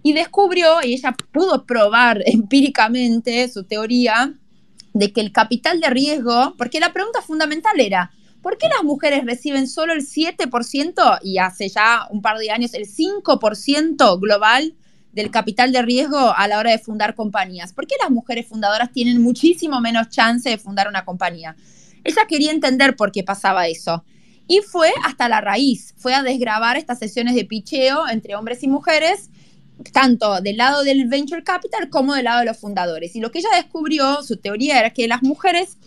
[0.02, 4.32] y descubrió, y ella pudo probar empíricamente su teoría,
[4.94, 8.12] de que el capital de riesgo, porque la pregunta fundamental era,
[8.46, 12.74] ¿por qué las mujeres reciben solo el 7% y hace ya un par de años
[12.74, 14.76] el 5% global
[15.10, 17.72] del capital de riesgo a la hora de fundar compañías?
[17.72, 21.56] ¿Por qué las mujeres fundadoras tienen muchísimo menos chance de fundar una compañía?
[22.04, 24.04] Ella quería entender por qué pasaba eso.
[24.46, 28.68] Y fue hasta la raíz, fue a desgrabar estas sesiones de picheo entre hombres y
[28.68, 29.28] mujeres
[29.92, 33.16] tanto del lado del venture capital como del lado de los fundadores.
[33.16, 35.78] Y lo que ella descubrió, su teoría era que las mujeres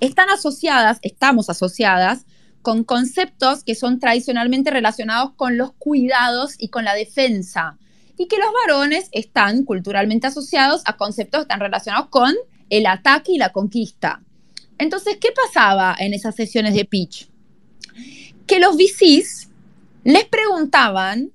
[0.00, 2.26] están asociadas, estamos asociadas
[2.62, 7.78] con conceptos que son tradicionalmente relacionados con los cuidados y con la defensa.
[8.16, 12.32] Y que los varones están culturalmente asociados a conceptos que están relacionados con
[12.70, 14.22] el ataque y la conquista.
[14.78, 17.28] Entonces, ¿qué pasaba en esas sesiones de pitch?
[18.46, 19.50] Que los VCs
[20.04, 21.32] les preguntaban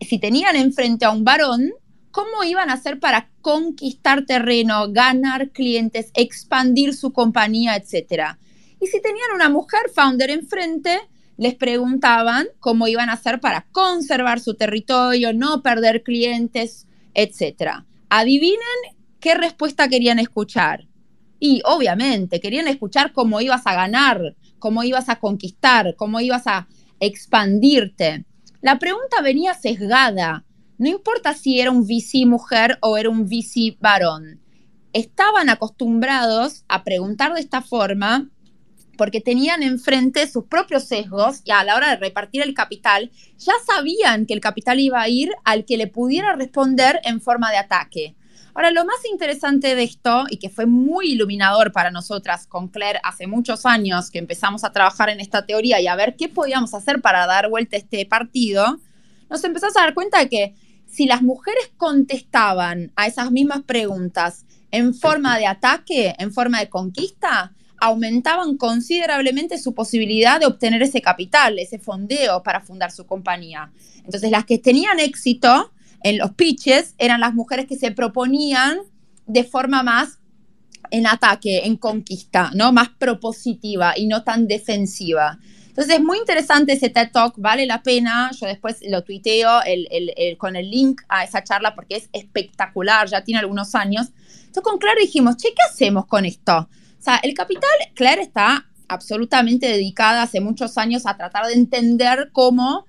[0.00, 1.72] si tenían enfrente a un varón,
[2.12, 8.38] ¿cómo iban a hacer para conquistar terreno, ganar clientes, expandir su compañía, etcétera?
[8.80, 11.00] Y si tenían una mujer founder enfrente,
[11.36, 17.86] les preguntaban cómo iban a hacer para conservar su territorio, no perder clientes, etcétera.
[18.08, 18.58] Adivinen
[19.18, 20.86] qué respuesta querían escuchar.
[21.40, 26.68] Y obviamente querían escuchar cómo ibas a ganar, cómo ibas a conquistar, cómo ibas a
[27.00, 28.24] expandirte.
[28.60, 30.44] La pregunta venía sesgada.
[30.82, 34.40] No importa si era un VC mujer o era un VC varón.
[34.92, 38.28] Estaban acostumbrados a preguntar de esta forma
[38.98, 43.52] porque tenían enfrente sus propios sesgos y a la hora de repartir el capital ya
[43.64, 47.58] sabían que el capital iba a ir al que le pudiera responder en forma de
[47.58, 48.16] ataque.
[48.52, 52.98] Ahora, lo más interesante de esto, y que fue muy iluminador para nosotras con Claire
[53.04, 56.74] hace muchos años que empezamos a trabajar en esta teoría y a ver qué podíamos
[56.74, 58.80] hacer para dar vuelta a este partido,
[59.30, 60.54] nos empezamos a dar cuenta de que
[60.92, 66.68] si las mujeres contestaban a esas mismas preguntas en forma de ataque, en forma de
[66.68, 73.72] conquista, aumentaban considerablemente su posibilidad de obtener ese capital, ese fondeo para fundar su compañía.
[74.04, 75.72] Entonces, las que tenían éxito
[76.02, 78.78] en los pitches eran las mujeres que se proponían
[79.26, 80.18] de forma más
[80.90, 82.70] en ataque, en conquista, ¿no?
[82.70, 85.38] Más propositiva y no tan defensiva.
[85.72, 88.30] Entonces es muy interesante ese TED Talk, vale la pena.
[88.38, 89.48] Yo después lo tuiteo
[90.36, 94.08] con el link a esa charla porque es espectacular, ya tiene algunos años.
[94.40, 96.58] Entonces con Claire dijimos, che, ¿qué hacemos con esto?
[96.58, 102.28] O sea, el capital, Claire está absolutamente dedicada hace muchos años a tratar de entender
[102.32, 102.84] cómo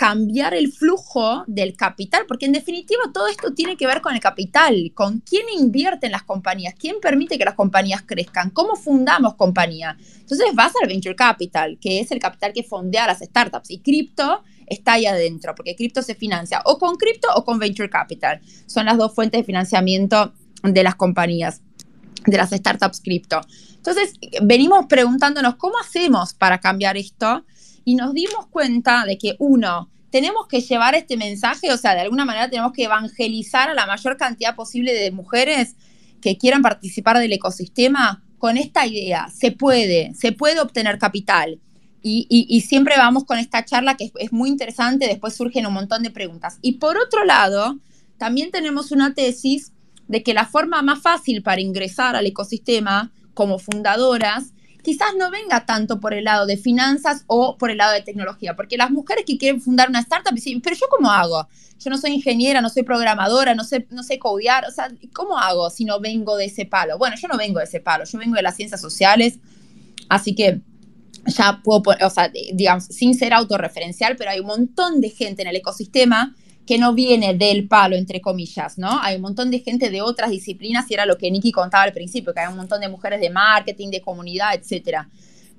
[0.00, 4.20] cambiar el flujo del capital, porque en definitiva todo esto tiene que ver con el
[4.20, 9.34] capital, con quién invierte en las compañías, quién permite que las compañías crezcan, cómo fundamos
[9.34, 9.98] compañía.
[10.20, 14.42] Entonces vas al venture capital, que es el capital que fondea las startups, y cripto
[14.66, 18.40] está ahí adentro, porque cripto se financia o con cripto o con venture capital.
[18.64, 20.32] Son las dos fuentes de financiamiento
[20.62, 21.60] de las compañías,
[22.24, 23.42] de las startups cripto.
[23.76, 27.44] Entonces, venimos preguntándonos cómo hacemos para cambiar esto
[27.90, 32.02] y nos dimos cuenta de que, uno, tenemos que llevar este mensaje, o sea, de
[32.02, 35.74] alguna manera tenemos que evangelizar a la mayor cantidad posible de mujeres
[36.22, 39.28] que quieran participar del ecosistema con esta idea.
[39.34, 41.58] Se puede, se puede obtener capital.
[42.00, 46.12] Y, siempre vamos con esta charla que es, muy interesante, después surgen un montón de
[46.12, 46.60] preguntas.
[46.62, 47.80] Y por otro lado,
[48.18, 49.72] también tenemos una tesis
[50.06, 54.52] de que la forma más fácil para ingresar al ecosistema como fundadoras
[54.82, 58.56] quizás no venga tanto por el lado de finanzas o por el lado de tecnología,
[58.56, 61.48] porque las mujeres que quieren fundar una startup dicen, pero yo cómo hago?
[61.78, 65.38] Yo no soy ingeniera, no soy programadora, no sé, no sé codear, o sea, ¿cómo
[65.38, 66.98] hago si no vengo de ese palo?
[66.98, 69.38] Bueno, yo no vengo de ese palo, yo vengo de las ciencias sociales,
[70.08, 70.60] así que
[71.26, 75.48] ya puedo, o sea, digamos, sin ser autorreferencial, pero hay un montón de gente en
[75.48, 76.34] el ecosistema
[76.70, 79.00] que no viene del palo, entre comillas, ¿no?
[79.02, 81.92] Hay un montón de gente de otras disciplinas y era lo que Nikki contaba al
[81.92, 84.98] principio, que hay un montón de mujeres de marketing, de comunidad, etc.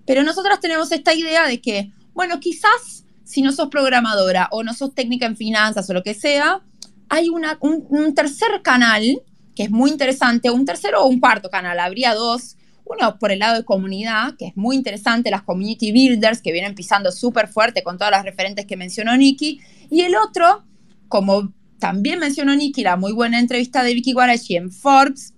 [0.05, 4.73] Pero nosotros tenemos esta idea de que, bueno, quizás si no sos programadora o no
[4.73, 6.61] sos técnica en finanzas o lo que sea,
[7.09, 9.21] hay una, un, un tercer canal
[9.53, 12.55] que es muy interesante, un tercero o un cuarto canal, habría dos,
[12.85, 16.73] uno por el lado de comunidad, que es muy interesante, las community builders que vienen
[16.73, 19.59] pisando súper fuerte con todas las referentes que mencionó Nikki,
[19.89, 20.63] y el otro
[21.11, 25.33] como también mencionó Nikki, la muy buena entrevista de Vicky Guarachi en Forbes,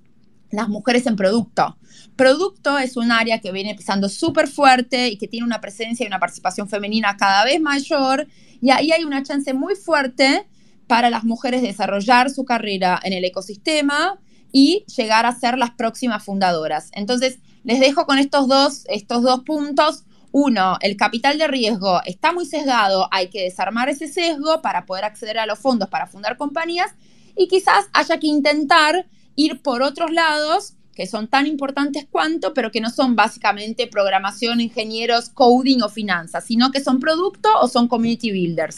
[0.52, 1.78] las mujeres en producto.
[2.16, 6.08] Producto es un área que viene pisando súper fuerte y que tiene una presencia y
[6.08, 8.28] una participación femenina cada vez mayor.
[8.62, 10.48] Y ahí hay una chance muy fuerte
[10.86, 14.20] para las mujeres desarrollar su carrera en el ecosistema
[14.52, 16.92] y llegar a ser las próximas fundadoras.
[16.94, 20.04] Entonces, les dejo con estos dos, estos dos puntos
[20.34, 25.06] uno, el capital de riesgo está muy sesgado, hay que desarmar ese sesgo para poder
[25.06, 26.92] acceder a los fondos para fundar compañías
[27.38, 29.06] y quizás haya que intentar
[29.36, 34.60] ir por otros lados que son tan importantes cuanto, pero que no son básicamente programación,
[34.60, 38.76] ingenieros, coding o finanzas, sino que son producto o son community builders.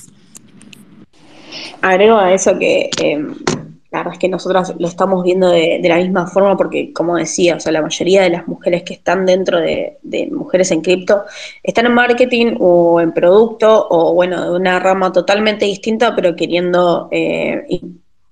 [1.81, 3.33] Agrego a eso que em,
[3.95, 7.55] la verdad es que nosotras lo estamos viendo de, la misma forma porque, como decía,
[7.55, 9.97] o sea, la mayoría de las mujeres que están dentro de,
[10.31, 11.23] Mujeres en Cripto
[11.63, 17.07] están en marketing o en producto o, bueno, de una rama totalmente distinta, pero queriendo
[17.09, 17.63] eh,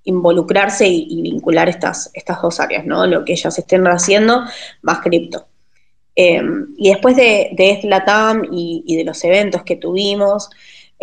[0.03, 3.07] involucrarse y, vincular estas, estas dos áreas, ¿no?
[3.07, 4.43] Lo que ellas estén haciendo
[4.81, 5.45] más cripto.
[6.13, 7.79] Em, y después de, de
[8.51, 10.49] y, y de los eventos que tuvimos,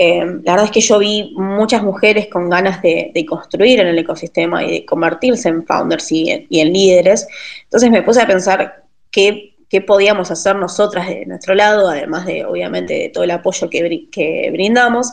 [0.02, 3.98] eh, la verdad es que yo vi muchas mujeres con ganas de, construir en el
[3.98, 7.28] ecosistema y de convertirse en founders y, en líderes.
[7.64, 9.52] Entonces me puse a pensar qué,
[9.86, 15.12] podíamos hacer nosotras de nuestro lado, además de, obviamente, de todo el apoyo que, brindamos,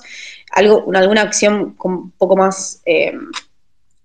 [0.53, 3.11] algo, alguna acción un poco más eh,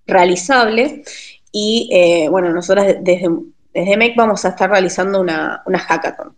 [0.05, 1.05] realizable.
[1.53, 3.29] Y eh, bueno, nosotras desde,
[3.73, 6.35] desde MEC vamos a estar realizando una, una hackathon.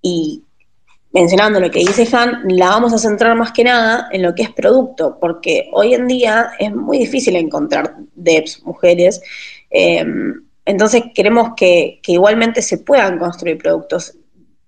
[0.00, 0.42] Y
[1.14, 4.42] mencionando lo que dice Han, la vamos a centrar más que nada en lo que
[4.42, 9.22] es producto, porque hoy en día es muy difícil encontrar devs, mujeres.
[9.70, 14.18] Em, entonces queremos que, igualmente se puedan construir productos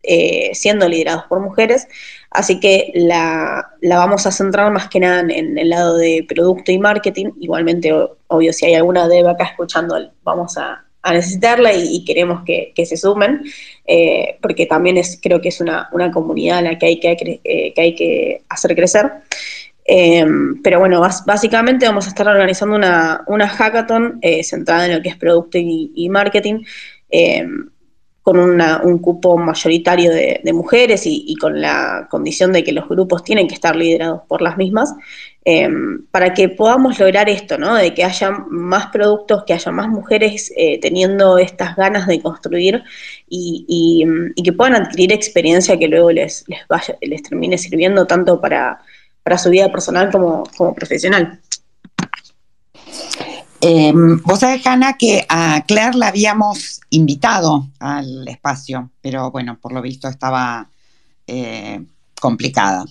[0.04, 1.88] eh, siendo liderados por mujeres,
[2.30, 6.78] así que la, vamos a centrar más que nada en, el lado de producto y
[6.78, 7.32] marketing.
[7.40, 7.92] Igualmente,
[8.28, 12.96] obvio, si hay alguna dev acá escuchando, vamos a, a necesitarla y, queremos que, se
[12.96, 13.44] sumen,
[13.86, 17.72] eh, porque también es, creo que es una, comunidad a la que hay que, eh,
[17.74, 19.10] que, hay que hacer crecer.
[19.88, 25.02] Em, pero bueno, básicamente vamos a estar organizando una, una hackathon eh, centrada en lo
[25.02, 26.64] que es producto y, marketing,
[27.08, 27.70] em,
[28.22, 33.46] con un cupo mayoritario de, mujeres y, con la condición de que los grupos tienen
[33.46, 34.92] que estar liderados por las mismas.
[35.48, 37.76] Em, para que podamos lograr esto, ¿no?
[37.76, 42.82] De que haya más productos, que haya más mujeres eh, teniendo estas ganas de construir
[43.28, 44.04] y,
[44.42, 46.44] que puedan adquirir experiencia que luego les,
[47.00, 48.80] les, termine sirviendo tanto para,
[49.38, 51.40] su vida personal como, como profesional.
[53.60, 53.92] Eh,
[54.24, 59.80] vos sabés, Hanna, que a Claire la habíamos invitado al espacio, pero bueno, por lo
[59.80, 60.68] visto estaba
[61.28, 61.84] eh,
[62.20, 62.84] complicada.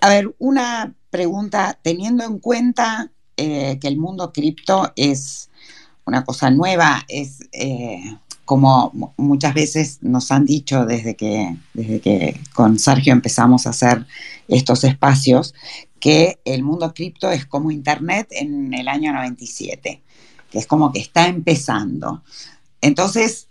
[0.00, 5.50] A ver, una pregunta, teniendo en cuenta eh, que el mundo cripto es
[6.04, 7.38] una cosa nueva, es
[8.50, 14.06] como muchas veces nos han dicho desde que, desde que con Sergio empezamos a hacer
[14.48, 15.54] estos espacios,
[16.00, 20.02] que el mundo cripto es como Internet en el año 97,
[20.50, 22.24] que es como que está empezando.
[22.80, 23.46] Entonces,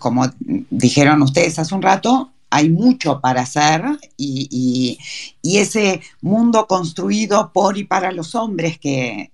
[0.00, 3.82] como dijeron ustedes hace un rato, hay mucho para hacer
[4.16, 4.96] y,
[5.42, 9.32] ese mundo construido por y para los hombres que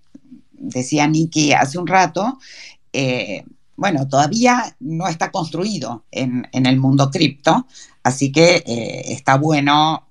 [0.53, 2.39] decía Nicky hace un rato,
[2.95, 3.45] eh,
[3.77, 7.67] bueno, todavía no está construido en, el mundo cripto,
[8.03, 10.07] así que eh, está bueno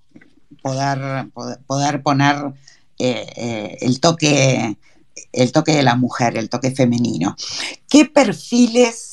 [0.62, 1.30] poder,
[1.66, 2.54] poder, poner
[3.00, 4.78] eh, el, toque,
[5.32, 7.36] el toque de la mujer, el toque femenino.
[7.88, 9.09] ¿Qué perfiles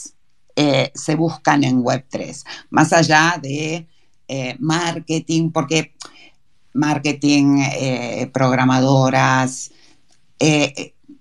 [0.56, 2.44] eh, se buscan en Web3?
[2.70, 3.86] Más allá de
[4.58, 5.94] marketing, porque
[6.72, 7.62] marketing,
[8.32, 9.70] programadoras,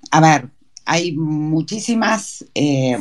[0.09, 0.49] a ver,
[0.85, 2.43] hay muchísimas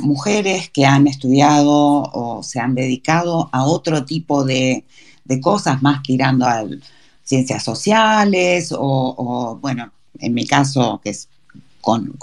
[0.00, 4.84] mujeres que han estudiado o se han dedicado a otro tipo de,
[5.24, 6.82] de cosas, más tirando al,
[7.24, 11.28] ciencias sociales o, bueno, en mi caso, que es
[11.80, 12.14] con,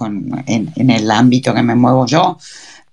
[0.45, 2.37] en, el ámbito que me muevo yo,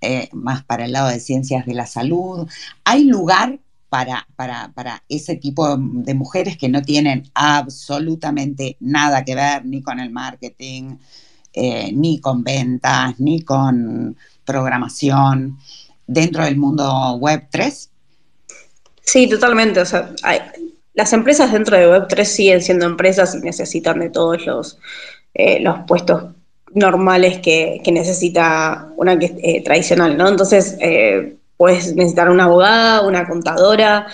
[0.00, 2.48] eh, más para el lado de ciencias de la salud.
[2.84, 9.64] ¿Hay lugar para, para, ese tipo de mujeres que no tienen absolutamente nada que ver
[9.64, 10.96] ni con el marketing,
[11.54, 15.58] eh, ni con ventas, ni con programación
[16.06, 17.90] dentro del mundo web 3?
[19.02, 19.82] Sí, totalmente.
[20.92, 24.78] Las empresas dentro de Web3 siguen siendo empresas y necesitan de todos los,
[25.32, 26.24] eh, los puestos
[26.74, 30.28] normales que, necesita una que eh, tradicional, ¿no?
[30.28, 34.06] Entonces, eh, puedes necesitar una abogada, una contadora,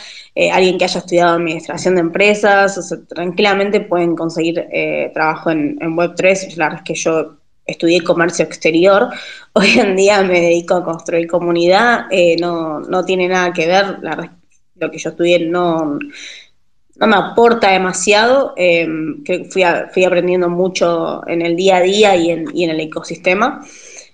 [0.52, 4.66] alguien que haya estudiado administración de empresas, o sea, tranquilamente pueden conseguir
[5.12, 6.56] trabajo en, Web3.
[6.56, 7.36] La verdad es que yo
[7.66, 9.10] estudié comercio exterior,
[9.52, 12.06] hoy en día me dedico a construir comunidad,
[12.40, 13.98] no, no tiene nada que ver,
[14.76, 15.98] lo que yo estudié no
[16.96, 18.86] no me aporta demasiado, eh,
[19.24, 22.80] que fui, fui, aprendiendo mucho en el día a día y en, y en el
[22.80, 23.64] ecosistema.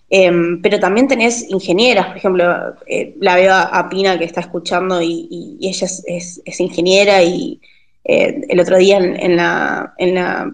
[0.09, 5.01] Eh, pero también tenés ingenieras, por ejemplo, eh, la veo a, Pina que está escuchando
[5.01, 7.61] y, ella es, ingeniera y
[8.03, 10.53] el otro día en, la, en, la,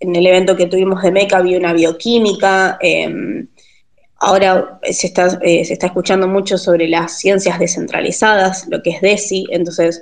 [0.00, 2.80] en, el evento que tuvimos de MECA vi una bioquímica,
[4.18, 9.46] ahora se está, se está escuchando mucho sobre las ciencias descentralizadas, lo que es DESI,
[9.50, 10.00] entonces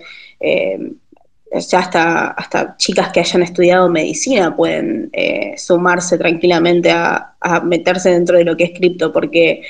[1.61, 7.31] ya hasta, hasta chicas que hayan estudiado medicina pueden eh, sumarse tranquilamente a,
[7.63, 9.63] meterse dentro de lo que es cripto, porque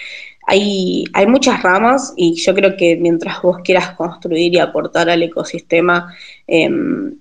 [0.47, 5.23] hay, hay muchas ramas y yo creo que mientras vos quieras construir y aportar al
[5.23, 6.15] ecosistema
[6.47, 7.17] em,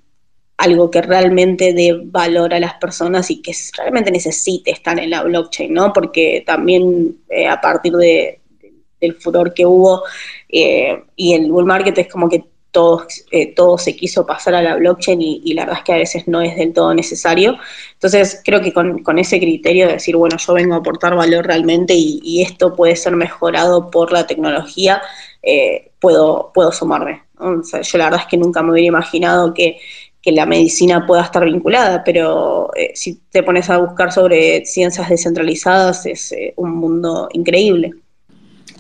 [0.57, 5.23] algo que realmente dé valor a las personas y que realmente necesite estar en la
[5.23, 5.91] blockchain, ¿no?
[5.91, 8.39] Porque también eh, a partir de,
[9.01, 10.03] del furor que hubo
[10.47, 12.52] eh, y el bull market es como que
[13.31, 16.27] eh, todo, se quiso pasar a la blockchain y, la verdad es que a veces
[16.27, 17.57] no es del todo necesario.
[17.93, 21.93] Entonces creo que con, ese criterio de decir, bueno, yo vengo a aportar valor realmente
[21.95, 25.01] y, esto puede ser mejorado por la tecnología,
[25.41, 27.23] eh, puedo, puedo sumarme.
[27.39, 29.77] yo la verdad es que nunca me hubiera imaginado que,
[30.25, 36.05] la medicina pueda estar vinculada, pero eh, si te pones a buscar sobre ciencias descentralizadas
[36.05, 37.91] es un mundo increíble.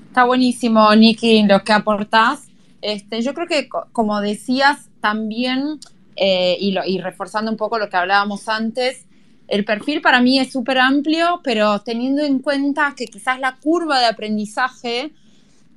[0.07, 2.52] Está buenísimo, Nikki, lo que aportás.
[2.83, 5.79] Este, yo creo que, como decías también,
[6.17, 9.05] eh, y, reforzando un poco lo que hablábamos antes,
[9.47, 13.99] el perfil para mí es súper amplio, pero teniendo en cuenta que quizás la curva
[13.99, 15.11] de aprendizaje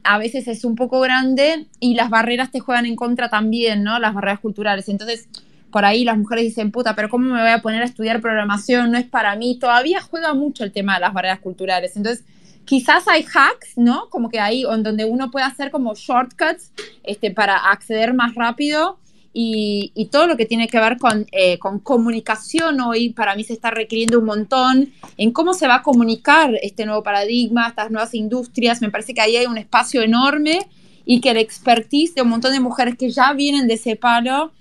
[0.02, 3.98] a veces es un poco grande y las barreras te juegan en contra también, ¿no?
[3.98, 4.88] Las barreras culturales.
[4.88, 5.28] Entonces,
[5.70, 8.90] por ahí las mujeres dicen, puta, pero ¿cómo me voy a poner a estudiar programación?
[8.90, 9.58] No es para mí.
[9.60, 11.96] Todavía juega mucho el tema de las barreras culturales.
[11.96, 12.24] Entonces,
[12.66, 14.10] Quizás hay hacks, ¿no?
[14.10, 16.72] Como que ahí donde uno puede hacer como shortcuts
[17.04, 18.98] este, para acceder más rápido
[19.38, 23.52] y, todo lo que tiene que ver con, eh, con, comunicación hoy para mí se
[23.52, 24.88] está requiriendo un montón
[25.18, 28.80] en cómo se va a comunicar este nuevo paradigma, estas nuevas industrias.
[28.80, 30.60] Me parece que ahí hay un espacio enorme
[31.04, 34.52] y que el expertise de un montón de mujeres que ya vienen de ese palo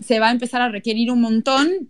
[0.00, 1.88] se va a empezar a requerir un montón.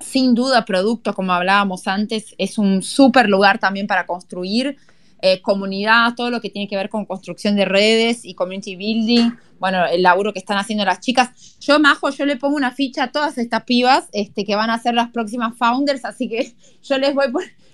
[0.00, 4.78] Sin duda, producto, como hablábamos antes, es un súper lugar también para construir
[5.26, 9.30] eh, comunidad, todo lo que tiene que ver con construcción de redes y community building,
[9.58, 11.30] bueno, el laburo que están haciendo las chicas.
[11.60, 14.78] Yo, Majo, yo le pongo una ficha a todas estas pibas este, que van a
[14.78, 16.52] ser las próximas founders, así que
[16.82, 17.28] yo les voy,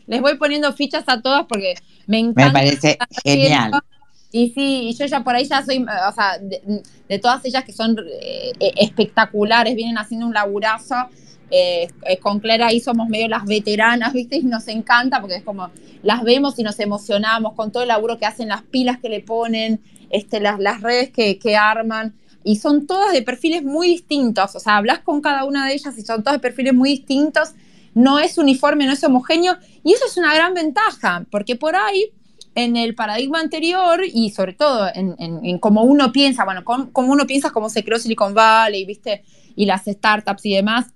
[0.07, 1.74] les voy poniendo fichas a todas porque
[2.07, 2.46] me encanta.
[2.46, 3.72] Me parece genial.
[4.30, 7.72] Y sí, y yo ya por ahí ya soy, o sea, de, todas ellas que
[7.72, 10.94] son eh, eh, espectaculares, vienen haciendo un laburazo.
[11.51, 11.88] Eh,
[12.20, 14.36] con Clara ahí somos medio las veteranas, ¿viste?
[14.36, 15.70] Y nos encanta porque es como
[16.03, 19.20] las vemos y nos emocionamos con todo el laburo que hacen, las pilas que le
[19.20, 19.80] ponen,
[20.11, 22.14] este, las, las redes que, que arman.
[22.42, 24.55] Y son todas de perfiles muy distintos.
[24.55, 27.51] O sea, hablas con cada una de ellas y son todas de perfiles muy distintos.
[27.94, 29.57] No es uniforme, no es homogéneo.
[29.82, 32.12] Y eso es una gran ventaja, porque por ahí
[32.55, 37.26] en el paradigma anterior y sobre todo en, en, cómo uno piensa, bueno, cómo, uno
[37.26, 39.22] piensa cómo se creó Silicon Valley, ¿viste?
[39.57, 40.92] Y las startups y demás,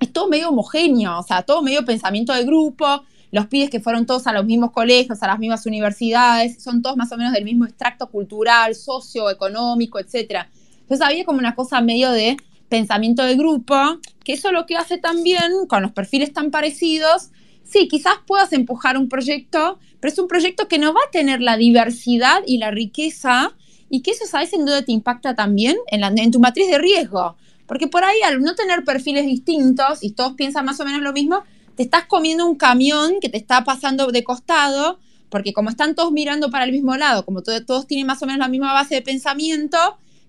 [0.00, 4.06] es todo medio homogéneo, o sea, todo medio pensamiento de grupo, los pibes que fueron
[4.06, 7.44] todos a los mismos colegios, a las mismas universidades, son todos más o menos del
[7.44, 10.46] mismo extracto cultural, socioeconómico, etc.
[10.80, 12.36] Entonces había como una cosa medio de
[12.68, 13.76] pensamiento de grupo,
[14.24, 17.30] que eso lo que hace también con los perfiles tan parecidos
[17.66, 21.40] sí, quizás puedas empujar un proyecto, pero es un proyecto que no va a tener
[21.40, 23.52] la diversidad y la riqueza
[23.88, 24.52] y que eso, ¿sabes?
[24.52, 27.36] En duda te impacta también en, la, en tu matriz de riesgo.
[27.66, 31.12] Porque por ahí, al no tener perfiles distintos y todos piensan más o menos lo
[31.12, 31.42] mismo,
[31.76, 34.98] te estás comiendo un camión que te está pasando de costado,
[35.28, 38.38] porque como están todos mirando para el mismo lado, como todos tienen más o menos
[38.38, 39.76] la misma base de pensamiento,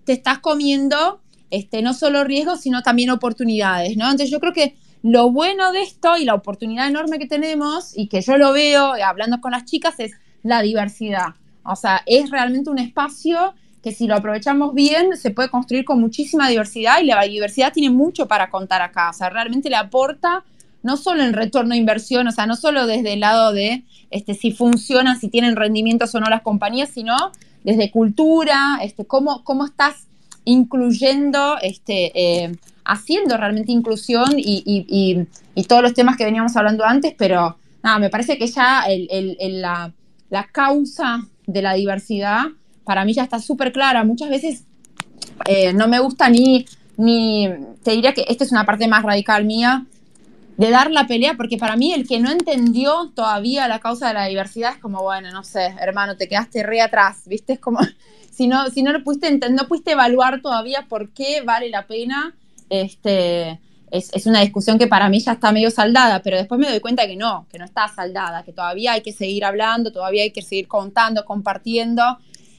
[0.04, 1.22] te estás comiendo
[1.52, 4.06] este, no solo riesgos, sino también oportunidades, ¿no?
[4.06, 8.08] Entonces yo creo que lo bueno de esto y la oportunidad enorme que tenemos y
[8.08, 10.12] que yo lo veo hablando con las chicas es
[10.44, 11.36] la diversidad.
[11.64, 13.54] O sea, es realmente un espacio
[13.88, 17.90] que si lo aprovechamos bien se puede construir con muchísima diversidad y la diversidad tiene
[17.90, 19.12] mucho para contar acá.
[19.12, 20.44] O sea, realmente le aporta
[20.84, 24.34] no solo en retorno de inversión, o sea, no solo desde el lado de este,
[24.34, 27.16] si funcionan, si tienen rendimientos o no las compañías, sino
[27.64, 30.08] desde cultura, este, cómo, cómo estás
[30.44, 35.28] incluyendo este, eh, haciendo realmente inclusión y,
[35.70, 38.84] todos los temas que veníamos hablando antes, pero nada, me parece que ya
[40.30, 42.48] la, causa de la diversidad
[42.88, 44.04] para mí ya está súper clara.
[44.04, 44.64] Muchas veces
[45.46, 46.66] eh, no me gusta ni,
[46.96, 47.50] ni,
[47.84, 49.86] te diría que esta es una parte más radical mía,
[50.58, 54.16] de dar la pelea, porque para mí el que no entendió todavía la causa de
[54.16, 57.54] la diversidad es como, bueno, no sé, hermano, te quedaste re atrás, ¿viste?
[57.54, 57.80] Es como,
[58.32, 62.34] si no, si no lo pudiste no pudiste evaluar todavía por qué vale la pena
[62.70, 63.60] este,
[63.92, 67.08] es, una discusión que para mí ya está medio saldada, pero después me doy cuenta
[67.08, 70.42] que no, que no está saldada, que todavía hay que seguir hablando, todavía hay que
[70.42, 72.18] seguir contando, compartiendo,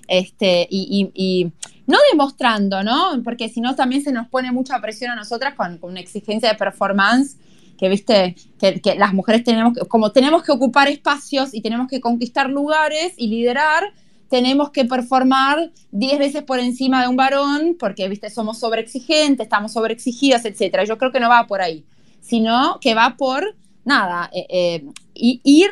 [0.08, 1.52] este, y,
[1.86, 3.22] no demostrando, ¿no?
[3.24, 6.54] Porque si no también se nos pone mucha presión a nosotras con, una exigencia de
[6.54, 7.36] performance
[7.78, 11.88] que viste que, que, las mujeres tenemos que, como tenemos que ocupar espacios y tenemos
[11.88, 13.84] que conquistar lugares y liderar,
[14.28, 19.72] tenemos que performar 10 veces por encima de un varón porque, viste, somos sobreexigentes, estamos
[19.72, 20.84] sobreexigidas, etc.
[20.86, 21.84] Yo creo que no va por ahí,
[22.20, 24.84] sino que va por, nada, eh, eh,
[25.14, 25.70] ir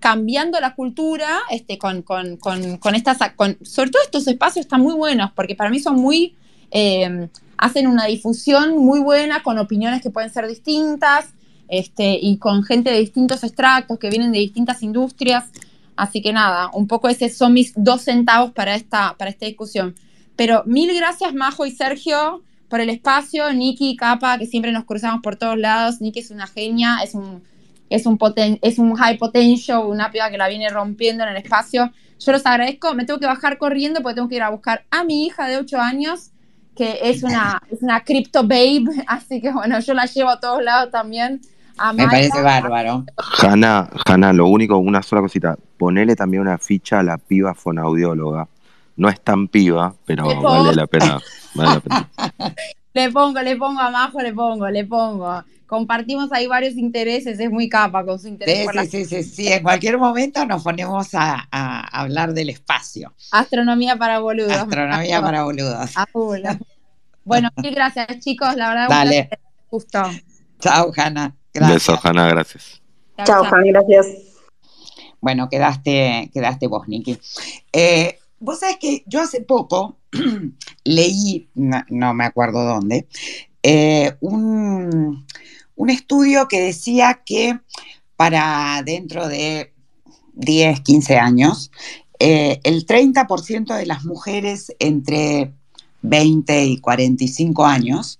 [0.00, 3.18] cambiando la cultura este, con, con, con, estas,
[3.62, 6.34] sobre todo estos espacios están muy buenos porque para mí son muy,
[6.70, 11.26] eh, hacen una difusión muy buena con opiniones que pueden ser distintas
[11.68, 15.44] este, y con gente de distintos extractos que vienen de distintas industrias.
[15.96, 19.94] Así que nada, un poco ese son mis dos centavos para esta, para esta discusión.
[20.36, 23.50] Pero mil gracias, Majo y Sergio, por el espacio.
[23.52, 26.00] Nikki, Capa, que siempre nos cruzamos por todos lados.
[26.02, 27.42] Nikki es una genia, es un,
[27.90, 28.18] es un,
[28.62, 31.92] es un high potential, una piba que la viene rompiendo en el espacio.
[32.18, 32.94] Yo los agradezco.
[32.94, 35.58] Me tengo que bajar corriendo porque tengo que ir a buscar a mi hija de
[35.58, 36.30] 8 años,
[36.74, 38.84] que es una, es una crypto babe.
[39.06, 41.40] Así que bueno, yo la llevo a todos lados también.
[41.94, 43.04] Me parece bárbaro.
[43.42, 45.56] Hanna, Hanna, lo único, una sola cosita.
[45.76, 48.48] Ponele también una ficha a la piba fonaudióloga.
[48.96, 51.20] No es tan piba, pero vale la pena.
[52.94, 55.44] le pongo, le pongo a Majo, le pongo, le pongo.
[55.66, 58.68] Compartimos ahí varios intereses, es muy capa con su interés.
[58.88, 61.48] Sí, sí, sí, sí, en cualquier momento nos ponemos a,
[61.92, 63.12] hablar del espacio.
[63.32, 64.52] Astronomía para boludos.
[64.52, 65.90] Astronomía para boludos.
[67.24, 68.88] Bueno, mil gracias chicos, la verdad.
[68.88, 69.28] Dale.
[69.66, 70.00] Justo.
[70.60, 71.34] Chao, Hanna.
[71.52, 71.88] Gracias.
[71.88, 72.82] Beso, Hanna, gracias.
[73.24, 74.06] Chao, Hanna, gracias.
[75.20, 77.18] Bueno, quedaste, quedaste vos, Niki.
[77.72, 79.98] Eh, vos sabés que yo hace poco
[80.84, 83.08] leí, no, me acuerdo dónde,
[83.62, 85.26] eh, un,
[85.90, 87.58] estudio que decía que
[88.16, 89.72] para dentro de
[90.34, 91.70] 10, 15 años,
[92.18, 95.52] eh, el 30% de las mujeres entre
[96.02, 98.18] 20 y 45 años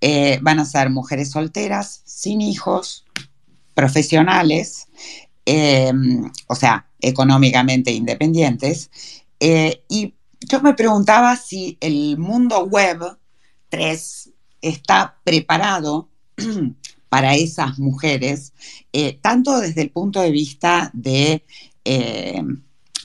[0.00, 3.04] eh, van a ser mujeres solteras, sin hijos,
[3.74, 4.88] profesionales,
[5.44, 8.90] em, o sea, económicamente independientes.
[9.38, 13.18] Eh, y yo me preguntaba si el mundo web
[13.68, 14.30] 3
[14.60, 16.08] está preparado
[17.08, 18.52] para esas mujeres,
[18.92, 21.44] eh, tanto desde el punto de vista de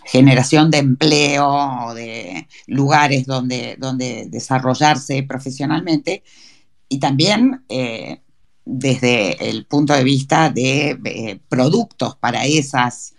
[0.05, 6.23] generación de empleo o de lugares donde, donde desarrollarse profesionalmente,
[6.91, 8.19] y también eh,
[8.65, 13.15] desde el punto de vista de eh, productos para esas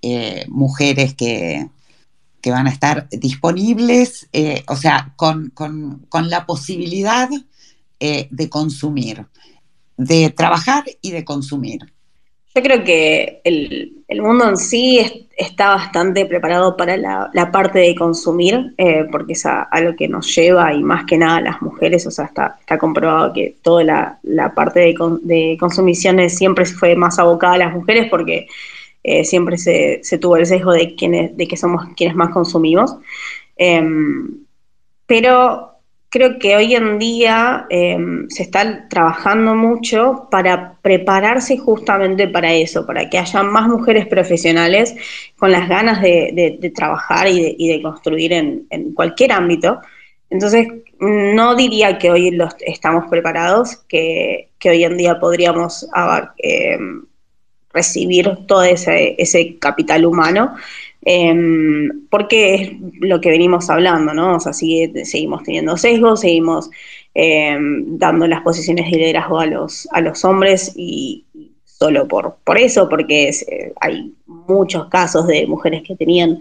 [0.00, 1.68] eh, mujeres que,
[2.44, 4.28] van a estar disponibles,
[4.68, 5.52] o sea, con,
[6.12, 7.28] la posibilidad
[7.98, 9.26] de consumir,
[9.96, 11.80] de trabajar y de consumir.
[12.54, 18.74] Yo creo que el, mundo en sí está bastante preparado para la, parte de consumir,
[18.78, 22.10] eh, porque es a, lo que nos lleva y más que nada las mujeres, o
[22.10, 23.84] sea, está, está comprobado que toda
[24.22, 28.48] la, parte de, de, consumiciones siempre fue más abocada a las mujeres porque
[29.08, 32.96] eh, siempre se, tuvo el sesgo de, quienes, de que somos quienes más consumimos.
[33.56, 34.44] Em,
[35.06, 35.75] pero
[36.16, 42.86] creo que hoy en día em, se está trabajando mucho para prepararse justamente para eso,
[42.86, 44.94] para que haya más mujeres profesionales
[45.36, 49.80] con las ganas de, trabajar y de, construir en, cualquier ámbito.
[50.30, 55.86] Entonces, no diría que hoy los, estamos preparados, que, hoy en día podríamos
[56.38, 57.04] em,
[57.74, 60.56] recibir todo ese, ese capital humano.
[61.08, 64.36] Em, porque es lo que venimos hablando, ¿no?
[64.36, 66.68] O sea, seguimos teniendo sesgos, seguimos
[67.14, 71.24] em, dando las posiciones de liderazgo a los, a los hombres y,
[71.64, 76.40] solo por, por eso, porque eh, hay muchos casos de mujeres que tenían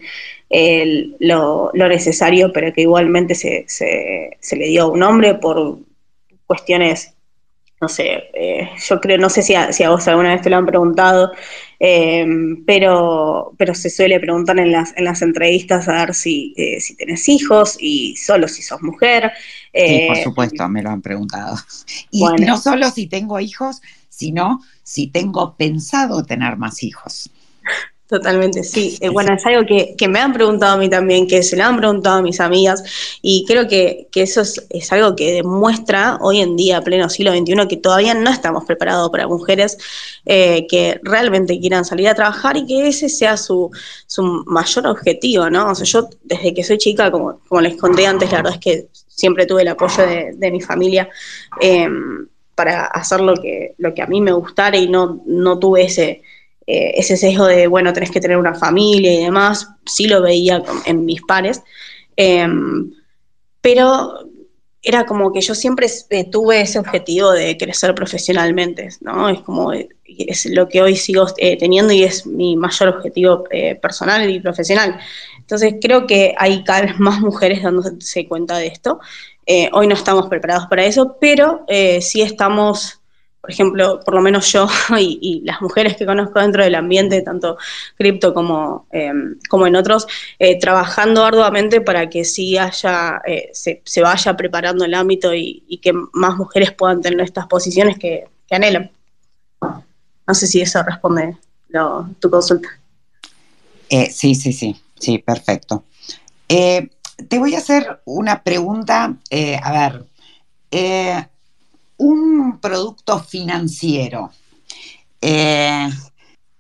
[1.20, 5.78] lo, necesario, pero que igualmente se, se, le dio a un hombre por
[6.48, 7.15] cuestiones
[7.86, 10.50] no sé, eh, yo creo, no sé si a, si a, vos alguna vez te
[10.50, 11.32] lo han preguntado,
[11.80, 16.80] Em, pero, pero se suele preguntar en las, en las entrevistas a ver si, eh,
[16.80, 19.32] si tenés hijos y solo si sos mujer.
[19.74, 21.58] sí, por eh, supuesto, me lo han preguntado.
[22.12, 27.30] Y no solo si tengo hijos, sino si tengo pensado tener más hijos.
[28.08, 29.00] Totalmente, sí.
[29.02, 31.78] Eh, bueno, es algo que, me han preguntado a mí también, que se lo han
[31.78, 32.84] preguntado a mis amigas,
[33.24, 37.78] y creo que, eso es, algo que demuestra hoy en día, pleno siglo XXI, que
[37.78, 39.78] todavía no estamos preparados para mujeres
[40.26, 43.72] eh, que realmente quieran salir a trabajar y que ese sea su,
[44.06, 45.72] su mayor objetivo, ¿no?
[45.72, 48.60] O sea, yo desde que soy chica, como, como les conté antes, la verdad es
[48.60, 51.10] que siempre tuve el apoyo de, mi familia.
[51.60, 55.84] Em, para hacer lo que, lo que a mí me gustara y no, no tuve
[55.84, 56.22] ese,
[56.68, 60.64] eh, ese sesgo de, bueno, tenés que tener una familia y demás, sí lo veía
[60.86, 61.62] en mis pares,
[62.16, 62.92] em,
[63.62, 64.20] pero
[64.82, 69.30] era como que yo siempre eh, tuve ese objetivo de crecer profesionalmente, ¿no?
[69.30, 73.44] Es como, es lo que hoy sigo eh, teniendo y es mi mayor objetivo
[73.82, 75.00] personal y profesional.
[75.40, 79.00] Entonces creo que hay cada vez más mujeres dándose cuenta de esto.
[79.74, 81.66] hoy no estamos preparados para eso, pero
[82.02, 83.00] sí estamos
[83.46, 84.68] por ejemplo, por lo menos yo
[85.00, 87.60] y, las mujeres que conozco dentro del ambiente, tanto
[87.96, 90.08] cripto como, em, como en otros,
[90.40, 95.94] eh, trabajando arduamente para que sí haya, eh, se, vaya preparando el ámbito y, que
[96.14, 98.90] más mujeres puedan tener estas posiciones que, anhelan.
[99.62, 101.38] No sé si eso responde
[102.20, 102.70] tu consulta.
[103.90, 105.84] Eh, sí, sí, sí, sí, perfecto.
[106.48, 109.16] te voy a hacer una pregunta,
[109.62, 110.06] a ver,
[111.98, 114.32] un producto financiero
[115.22, 115.90] eh,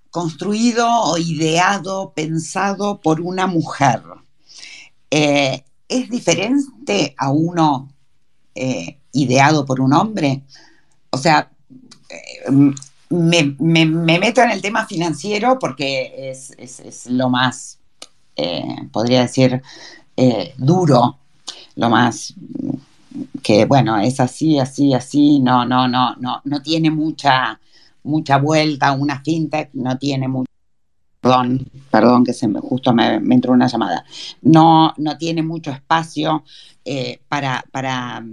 [0.09, 4.01] construido o ideado, pensado por una mujer,
[5.11, 7.91] eh, ¿es diferente a uno
[8.55, 10.43] eh, ideado por un hombre?
[11.09, 11.51] O sea,
[13.09, 17.79] me, meto en el tema financiero porque es lo más,
[18.91, 19.61] podría decir,
[20.57, 21.19] duro,
[21.75, 22.33] lo más
[23.41, 27.59] que bueno, es así, así, así, no, no, no, no, no tiene mucha,
[28.03, 30.51] mucha vuelta, una fintech no tiene mucho,
[31.21, 34.05] perdón, perdón que se me, justo me, entró una llamada,
[34.41, 36.43] no, no tiene mucho espacio
[36.83, 38.23] eh, para, para,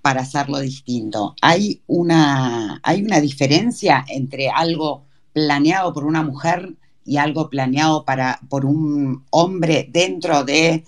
[0.00, 1.34] para hacerlo distinto.
[1.40, 6.74] Hay una, hay una diferencia entre algo planeado por una mujer
[7.04, 10.84] y algo planeado para, por un hombre dentro de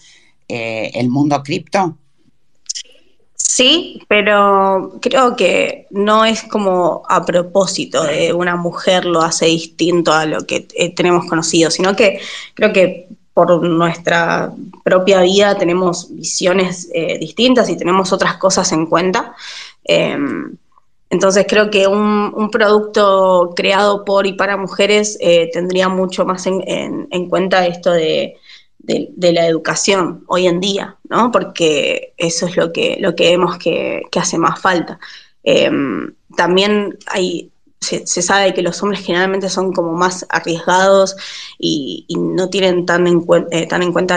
[0.48, 1.98] eh, el mundo cripto?
[3.46, 10.12] Sí, pero creo que no es como a propósito de una mujer lo hace distinto
[10.12, 12.20] a lo que eh, tenemos conocido, sino que
[12.54, 18.86] creo que por nuestra propia vida tenemos visiones eh, distintas y tenemos otras cosas en
[18.86, 19.34] cuenta.
[19.84, 20.56] Em,
[21.10, 27.28] entonces creo que un, producto creado por y para mujeres eh, tendría mucho más en,
[27.28, 28.36] cuenta esto de,
[28.86, 31.30] la educación hoy en día, ¿no?
[31.30, 34.98] Porque eso es lo que, lo que vemos que, hace más falta.
[35.42, 41.16] Em, también hay, se, sabe que los hombres generalmente son como más arriesgados
[41.58, 44.16] y, no tienen tan en, eh, tan en cuenta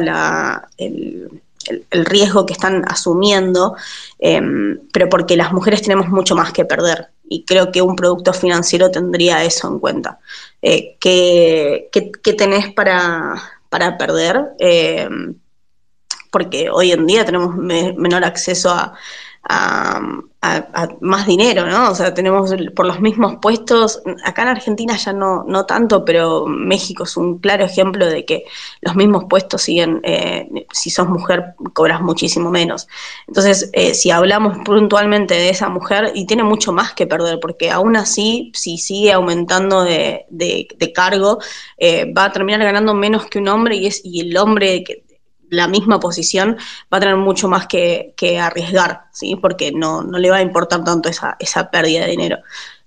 [0.78, 1.30] el,
[1.91, 3.76] riesgo que están asumiendo,
[4.20, 7.09] em, pero porque las mujeres tenemos mucho más que perder.
[7.30, 10.20] Y creo que un producto financiero tendría eso en cuenta.
[10.61, 11.89] Eh, ¿qué,
[12.38, 13.36] tenés para,
[13.70, 14.53] para perder?
[14.59, 15.36] Em,
[16.32, 18.93] porque hoy en día tenemos menor acceso a,
[19.50, 20.02] a,
[21.02, 21.91] más dinero, ¿no?
[21.91, 26.45] O sea, tenemos por los mismos puestos, acá en Argentina ya no, no tanto, pero
[26.45, 28.45] México es un claro ejemplo de que
[28.82, 32.88] los mismos puestos siguen, eh, si sos mujer, cobras muchísimo menos.
[33.28, 37.72] Entonces, eh, si hablamos puntualmente de esa mujer, y tiene mucho más que perder, porque
[37.72, 41.39] aún así, si sigue aumentando de, de, cargo,
[41.78, 45.07] eh, va a terminar ganando menos que un hombre y, es, y el hombre que
[45.50, 46.58] la misma posición
[46.91, 49.36] va a tener mucho más que, arriesgar, ¿sí?
[49.36, 52.38] porque no, le va a importar tanto esa, pérdida de dinero.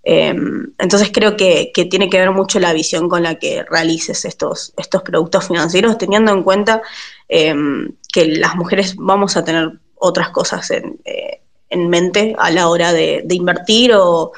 [0.03, 4.73] Em, entonces creo que, tiene que ver mucho la visión con la que realices estos,
[4.77, 6.83] estos productos financieros, teniendo en cuenta
[7.29, 11.43] em, que las mujeres vamos a tener otras cosas en, eh,
[11.77, 14.33] mente a la hora de invertir o,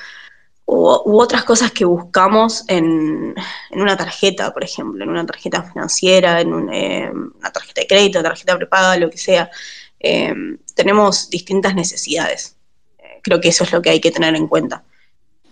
[0.67, 3.35] u, otras cosas que buscamos en,
[3.71, 8.57] una tarjeta, por ejemplo, en una tarjeta financiera, en eh, una tarjeta de crédito, tarjeta
[8.57, 9.51] prepaga, lo que sea.
[10.01, 10.35] Eh,
[10.75, 12.57] tenemos distintas necesidades.
[12.99, 14.85] Eh, creo que eso es lo que hay que tener en cuenta.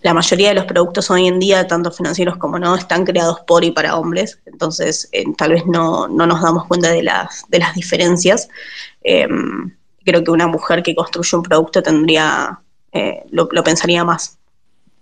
[0.01, 3.63] La mayoría de los productos hoy en día, tanto financieros como no, están creados por
[3.63, 8.49] y para hombres, entonces tal vez no, nos damos cuenta de las, de las diferencias.
[9.03, 12.59] creo que una mujer que construye un producto tendría,
[13.29, 14.40] lo pensaría más.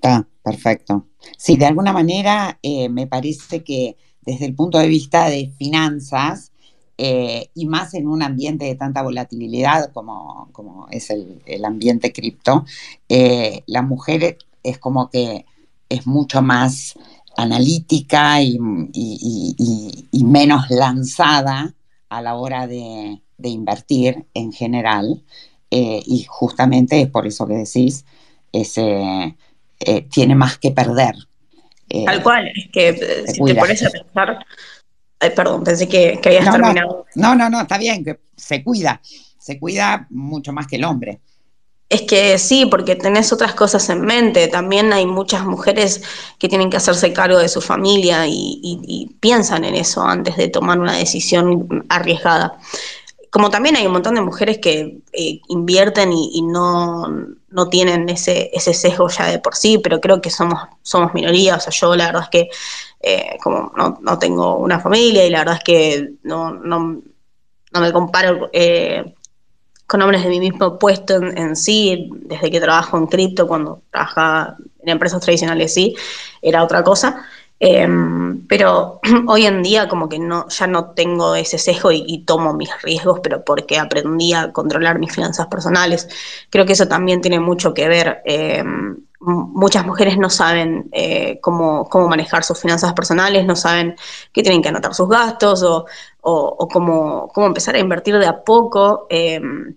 [0.02, 1.08] Está, perfecto.
[1.38, 6.54] Sí, de alguna manera eh, me parece que desde el punto de vista de finanzas,
[6.98, 12.64] eh, y más en un ambiente de tanta volatilidad como, como es el, ambiente cripto,
[13.10, 15.46] eh, la mujer es como que
[15.90, 16.98] es mucho más
[17.36, 18.58] analítica y,
[20.24, 21.76] menos lanzada
[22.08, 25.26] a la hora de, de invertir en general.
[25.70, 28.06] y justamente es por eso que decís,
[28.52, 29.36] ese
[29.80, 31.16] eh, tiene más que perder.
[31.90, 34.46] Eh, Tal cual, es que eh, si te pones a pensar,
[35.36, 37.06] perdón, pensé que, que habías terminado.
[37.16, 39.02] No, no, no, está bien, que se cuida,
[39.38, 41.20] se cuida mucho más que el hombre.
[41.88, 44.48] Es que sí, porque tenés otras cosas en mente.
[44.48, 46.04] También hay muchas mujeres
[46.38, 50.78] que tienen que hacerse cargo de su familia y piensan en eso antes de tomar
[50.80, 52.60] una decisión arriesgada
[53.30, 57.08] como también hay un montón de mujeres que eh, invierten y, no,
[57.50, 61.56] no, tienen ese, ese sesgo ya de por sí, pero creo que somos, somos minoría,
[61.56, 62.50] o sea, yo la verdad es que
[63.02, 67.02] eh, como no, no, tengo una familia y la verdad es que no, no,
[67.72, 69.14] no me comparo eh,
[69.86, 73.84] con hombres de mi mismo puesto en, en, sí, desde que trabajo en cripto, cuando
[73.92, 75.96] trabajaba en empresas tradicionales sí,
[76.42, 77.26] era otra cosa.
[77.62, 82.54] Em, pero hoy en día como que no, ya no tengo ese sesgo y, tomo
[82.54, 86.08] mis riesgos, pero porque aprendí a controlar mis finanzas personales.
[86.50, 88.22] Creo que eso también tiene mucho que ver.
[88.26, 93.96] Em, muchas mujeres no saben eh, cómo, cómo, manejar sus finanzas personales, no saben
[94.32, 95.86] que tienen que anotar sus gastos o,
[96.22, 99.08] o, cómo, cómo, empezar a invertir de a poco.
[99.10, 99.76] Em,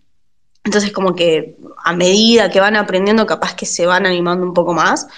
[0.65, 4.75] entonces como que a medida que van aprendiendo capaz que se van animando un poco
[4.75, 5.09] más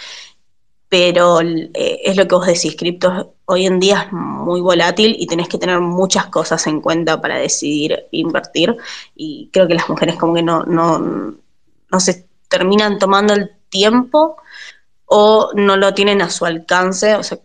[0.95, 5.27] pero eh, es lo que vos decís, cripto hoy en día es muy volátil y
[5.27, 8.77] tenés que tener muchas cosas en cuenta para decidir invertir
[9.17, 11.35] y creo que las mujeres como que no, no,
[11.91, 14.37] no se terminan tomando el tiempo
[15.07, 17.39] o no lo tienen a su alcance, o sea,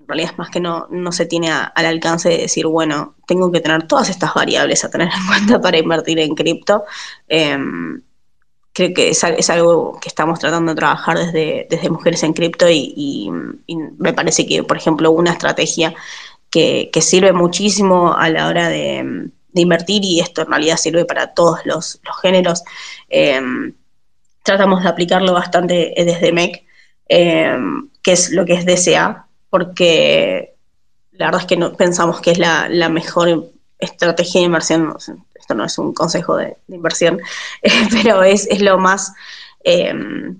[0.00, 3.52] en realidad es más que no, no se tiene al alcance de decir, bueno, tengo
[3.52, 6.82] que tener todas estas variables a tener en cuenta para invertir en cripto.
[7.28, 8.02] Em,
[8.76, 13.30] creo que es, algo que estamos tratando de trabajar desde, Mujeres en Cripto y,
[13.96, 15.94] me parece que, por ejemplo, una estrategia
[16.50, 21.60] que, sirve muchísimo a la hora de, invertir y esto en realidad sirve para todos
[21.64, 22.64] los, géneros.
[23.08, 23.40] Eh,
[24.42, 26.62] tratamos de aplicarlo bastante desde MEC,
[27.08, 27.56] eh,
[28.02, 30.54] que es lo que es DCA, porque
[31.12, 34.94] la verdad es que no, pensamos que es la mejor estrategia de inversión
[35.46, 37.20] esto no es un consejo de, inversión,
[37.62, 39.12] eh, pero es, lo más
[39.62, 40.36] em,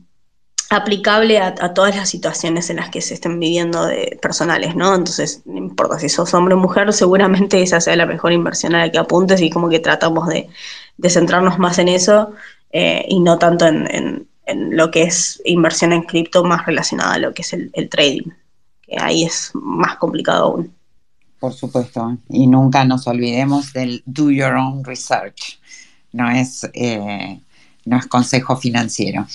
[0.69, 4.97] aplicable a, todas las situaciones en las que se estén viviendo de personales, ¿no?
[4.97, 8.91] Entonces, importa si sos hombre o mujer, seguramente esa sea la mejor inversión a la
[8.91, 10.49] que apuntes y como que tratamos de,
[11.09, 12.33] centrarnos más en eso
[12.73, 17.33] eh, y no tanto en, lo que es inversión en cripto más relacionada a lo
[17.33, 18.31] que es el, trading,
[18.83, 20.76] que ahí es más complicado aún.
[21.39, 25.61] Por supuesto, y nunca nos olvidemos del do your own research,
[26.13, 27.41] no es, eh,
[27.85, 29.27] no es consejo financiero.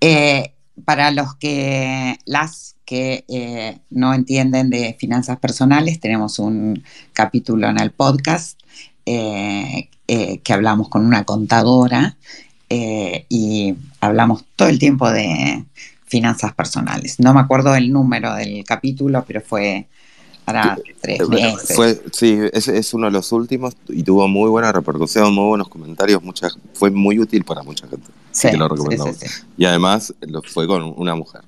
[0.00, 0.52] Eh,
[0.84, 6.82] para los que las que eh, no entienden de finanzas personales, tenemos un
[7.12, 8.60] capítulo en el podcast
[9.06, 12.16] eh, que hablamos con una contadora
[12.68, 15.64] y hablamos todo el tiempo de
[16.06, 17.20] finanzas personales.
[17.20, 19.86] No me acuerdo el número del capítulo, pero fue
[20.44, 22.02] para tres meses.
[22.12, 26.20] sí, es, uno de los últimos y tuvo muy buena repercusión, muy buenos comentarios,
[26.74, 28.06] fue muy útil para mucha gente.
[28.30, 29.16] Sí, lo recomendamos.
[29.56, 31.42] y además lo fue con una mujer.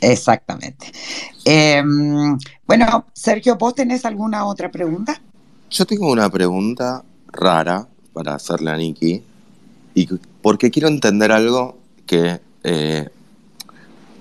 [0.00, 0.92] Exactamente.
[1.44, 5.20] Em, bueno, Sergio, ¿vos tenés alguna otra pregunta?
[5.70, 9.22] Yo tengo una pregunta rara para hacerle a Nikki,
[9.94, 10.08] y
[10.42, 13.08] porque quiero entender algo que, eh,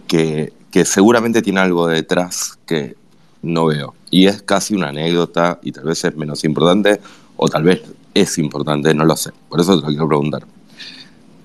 [0.08, 2.96] que, que seguramente tiene algo detrás que
[3.42, 3.94] no veo.
[4.16, 7.02] Y es casi una anécdota y tal vez es menos importante
[7.36, 7.82] o tal vez
[8.14, 9.32] es importante, no lo sé.
[9.50, 10.48] Por eso te lo quiero preguntar.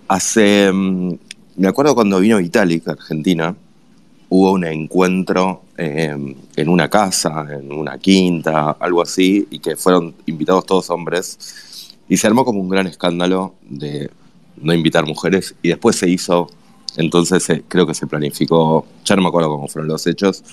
[0.07, 1.15] Hace, mm,
[1.57, 3.57] me acuerdo cuando vino Vitalik a Argentina,
[4.29, 10.15] hubo un encuentro em, en una casa, en una quinta, algo así, y que fueron
[10.27, 14.11] invitados todos hombres, y se armó como un gran escándalo de
[14.59, 16.49] no invitar mujeres, y después se hizo,
[16.97, 20.45] entonces eh, creo que se planificó, ya no me acuerdo cómo fueron los hechos,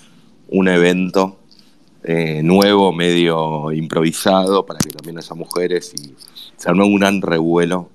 [0.49, 1.37] un evento
[2.03, 6.15] eh, nuevo, medio improvisado, para que también haya mujeres, y
[6.55, 7.89] se armó un gran revuelo.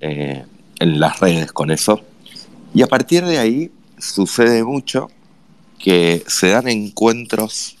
[0.00, 0.44] Eh,
[0.80, 2.00] en las redes con eso.
[2.74, 5.08] Y a partir de ahí sucede mucho
[5.78, 7.76] que se dan encuentros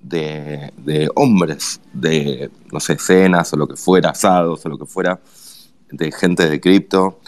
[0.00, 5.20] de, hombres, de, no sé, cenas o lo que fuera, asados o lo que fuera,
[5.90, 7.18] de gente de cripto.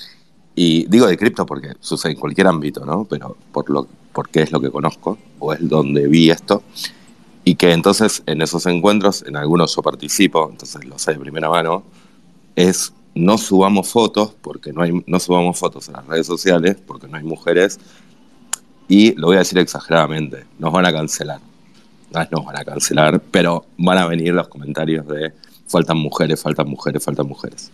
[0.55, 3.05] Y digo de cripto porque sucede en cualquier ámbito, ¿no?
[3.05, 6.62] Pero por lo, porque es lo que conozco o es donde vi esto.
[7.49, 11.49] Y que entonces en esos encuentros, en algunos yo participo, entonces lo sé de primera
[11.49, 11.82] mano,
[12.55, 17.16] es no subamos fotos, porque no, no subamos fotos en las redes sociales, porque no
[17.16, 17.80] hay mujeres,
[18.86, 21.40] y lo voy a decir exageradamente, nos van a cancelar.
[22.12, 25.32] No nos van a cancelar, pero van a venir los comentarios de
[25.68, 27.70] faltan mujeres, faltan mujeres, faltan mujeres.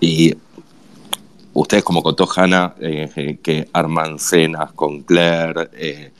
[0.00, 0.34] Y
[1.52, 6.10] ustedes como contó Hanna, eh, eh, que arman cenas con Claire, eh,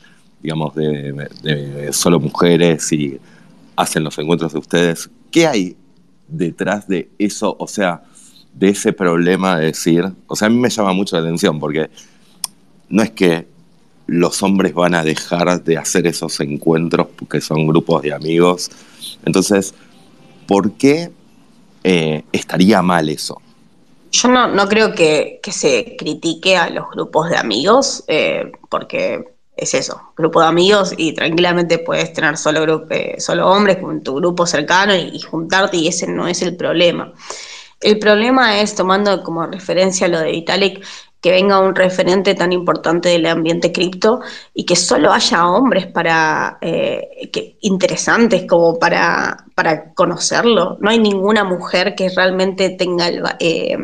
[0.41, 3.19] digamos, de, solo mujeres y
[3.75, 5.77] hacen los encuentros de ustedes, ¿qué hay
[6.27, 8.03] detrás de eso, o sea,
[8.53, 11.89] de ese problema de decir, o sea, a mí me llama mucho la atención porque
[12.89, 13.47] no es que
[14.07, 18.69] los hombres van a dejar de hacer esos encuentros porque son grupos de amigos.
[19.25, 19.73] Entonces,
[20.47, 21.11] ¿por qué
[21.83, 23.41] eh, estaría mal eso?
[24.11, 29.30] Yo no, creo que, se critique a los grupos de amigos, eh, porque
[29.61, 34.01] es eso, grupo de amigos y tranquilamente puedes tener solo, grupo, eh, solo hombres con
[34.01, 37.13] tu grupo cercano y, juntarte y ese no es el problema.
[37.79, 40.83] El problema es, tomando como referencia lo de Vitalik,
[41.21, 44.21] que venga un referente tan importante del ambiente cripto
[44.55, 50.77] y que solo haya hombres para eh, que, interesantes como para, para conocerlo.
[50.79, 53.77] No hay ninguna mujer que realmente tenga eh,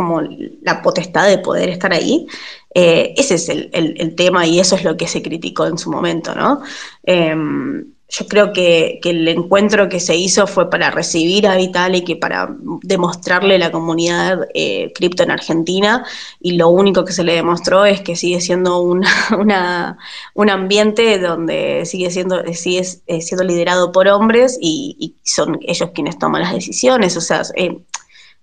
[0.00, 0.22] como
[0.62, 2.26] la potestad de poder estar ahí.
[2.74, 6.34] Eh, ese es el, tema y eso es lo que se criticó en su momento,
[6.34, 6.62] ¿no?
[7.02, 12.14] Em, yo creo que, el encuentro que se hizo fue para recibir a Vitalik y
[12.14, 16.06] para demostrarle la comunidad eh, cripto en Argentina
[16.40, 19.98] y lo único que se le demostró es que sigue siendo una,
[20.34, 26.18] un ambiente donde sigue siendo, sigue eh, siendo liderado por hombres y, son ellos quienes
[26.18, 27.16] toman las decisiones.
[27.18, 27.82] O sea, eh,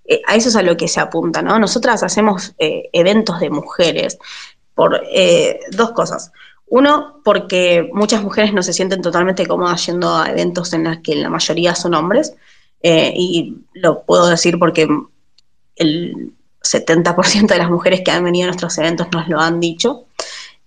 [0.07, 1.59] eh, a eso es a lo que se apunta, ¿no?
[1.59, 4.17] Nosotras hacemos eh, eventos de mujeres
[4.73, 6.31] por eh, dos cosas.
[6.67, 11.15] Uno, porque muchas mujeres no se sienten totalmente cómodas yendo a eventos en los que
[11.15, 12.33] la mayoría son hombres,
[12.83, 14.87] y lo puedo decir porque
[15.75, 20.05] el 70% de las mujeres que han venido a nuestros eventos nos lo han dicho.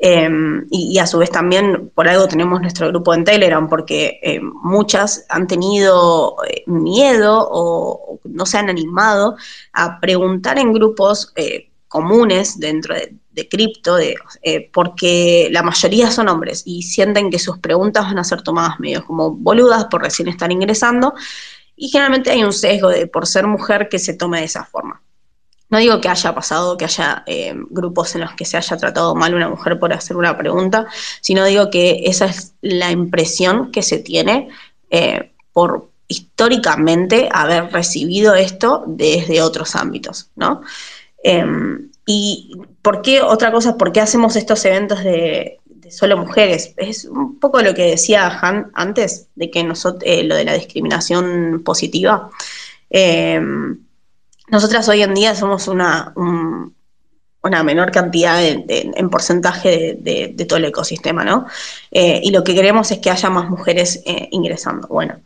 [0.02, 4.50] Em, y, a su vez también por algo tenemos nuestro grupo en Telegram, porque em,
[4.62, 9.36] muchas han tenido eh, miedo o, no se han animado
[9.74, 16.28] a preguntar en grupos eh, comunes dentro de, cripto, de, eh, porque la mayoría son
[16.28, 20.28] hombres y sienten que sus preguntas van a ser tomadas medio como boludas por recién
[20.28, 21.12] estar ingresando,
[21.76, 25.02] y generalmente hay un sesgo de por ser mujer que se tome de esa forma.
[25.70, 29.14] No digo que haya pasado, que haya eh, grupos en los que se haya tratado
[29.14, 30.86] mal una mujer por hacer una pregunta,
[31.20, 34.48] sino digo que esa es la impresión que se tiene
[34.90, 40.62] eh, por históricamente haber recibido esto desde otros ámbitos, ¿no?
[41.22, 42.52] Em, y
[42.82, 46.74] por qué, otra cosa, ¿por qué hacemos estos eventos de, solo mujeres?
[46.76, 50.54] Es un poco lo que decía Han antes, de que nosotros, eh, lo de la
[50.54, 52.30] discriminación positiva.
[54.50, 56.12] Nosotras hoy en día somos una,
[57.42, 61.46] una menor cantidad en porcentaje de, todo el ecosistema, ¿no?
[61.90, 64.88] Eh, y lo que queremos es que haya más mujeres eh, ingresando.
[64.88, 65.20] Bueno,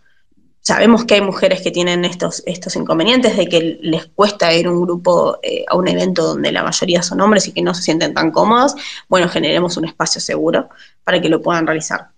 [0.60, 4.70] sabemos que hay mujeres que tienen estos, estos inconvenientes de que les cuesta ir a
[4.70, 7.82] un grupo, eh, a un evento donde la mayoría son hombres y que no se
[7.82, 8.74] sienten tan cómodos.
[9.08, 10.68] Bueno, generemos un espacio seguro
[11.02, 12.08] para que lo puedan realizar.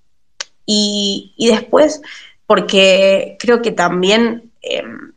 [0.67, 2.03] Y, después,
[2.47, 5.13] porque creo que también em,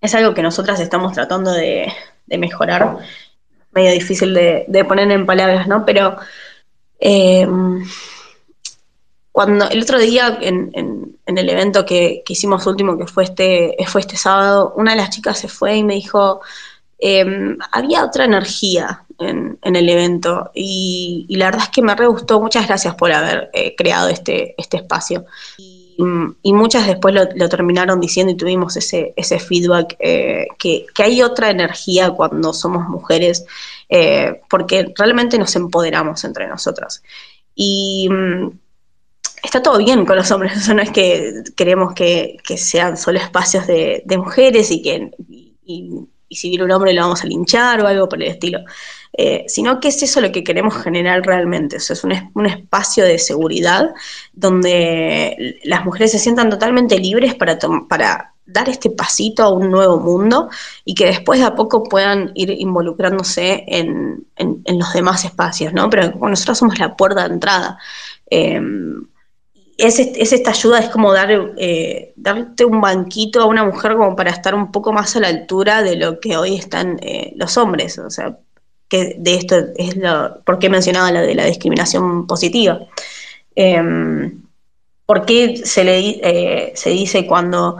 [0.00, 1.92] es algo que nosotras estamos tratando de,
[2.26, 2.98] mejorar,
[3.72, 5.84] medio difícil de, poner en palabras, ¿no?
[5.84, 6.16] Pero
[6.98, 7.84] em,
[9.32, 14.16] cuando el otro día en, el evento que, hicimos último, que fue este, fue este
[14.16, 16.40] sábado, una de las chicas se fue y me dijo,
[16.98, 22.40] em, había otra energía en, el evento y, la verdad es que me re gustó,
[22.40, 25.26] muchas gracias por haber eh, creado este, este espacio.
[25.58, 32.10] Y, muchas después lo, terminaron diciendo y tuvimos ese, feedback, eh, que, hay otra energía
[32.10, 33.44] cuando somos mujeres,
[33.88, 37.02] eh, porque realmente nos empoderamos entre nosotras.
[37.54, 38.50] Y mm,
[39.42, 43.66] está todo bien con los hombres, eso no es que queremos que, sean solo espacios
[43.66, 45.10] de, mujeres y que
[45.64, 45.92] y,
[46.28, 48.58] si viene un hombre lo vamos a linchar o algo por el estilo,
[49.16, 53.94] eh, sino que es eso lo que queremos generar realmente, es un, espacio de seguridad
[54.32, 59.98] donde las mujeres se sientan totalmente libres para, para dar este pasito a un nuevo
[59.98, 60.48] mundo
[60.84, 65.88] y que después de a poco puedan ir involucrándose en, los demás espacios, ¿no?
[65.90, 67.78] Pero nosotros somos la puerta de entrada.
[68.30, 68.60] Eh,
[69.78, 74.30] es, esta ayuda, es como dar, eh, darte un banquito a una mujer como para
[74.30, 77.98] estar un poco más a la altura de lo que hoy están eh, los hombres.
[77.98, 78.38] O sea,
[78.88, 82.80] que de esto es lo, ¿por qué mencionaba lo de la discriminación positiva?
[83.54, 84.42] Em,
[85.06, 87.78] ¿Por qué se, le, eh, se dice cuando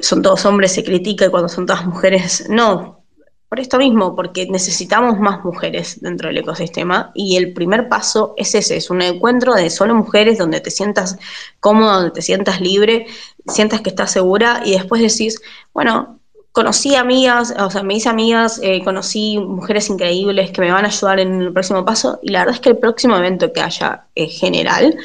[0.00, 3.02] son todos hombres se critica y cuando son todas mujeres no?
[3.48, 8.54] Por esto mismo, porque necesitamos más mujeres dentro del ecosistema y el primer paso es
[8.54, 11.18] ese, es un encuentro de solo mujeres donde te sientas
[11.60, 13.06] cómodo, donde te sientas libre,
[13.46, 15.38] sientas que estás segura y después decís,
[15.74, 16.21] bueno,
[16.52, 20.88] conocí amigas, o sea, me hice amigas, eh, conocí mujeres increíbles que me van a
[20.88, 24.06] ayudar en el próximo paso y la verdad es que el próximo evento que haya
[24.14, 24.96] eh, general,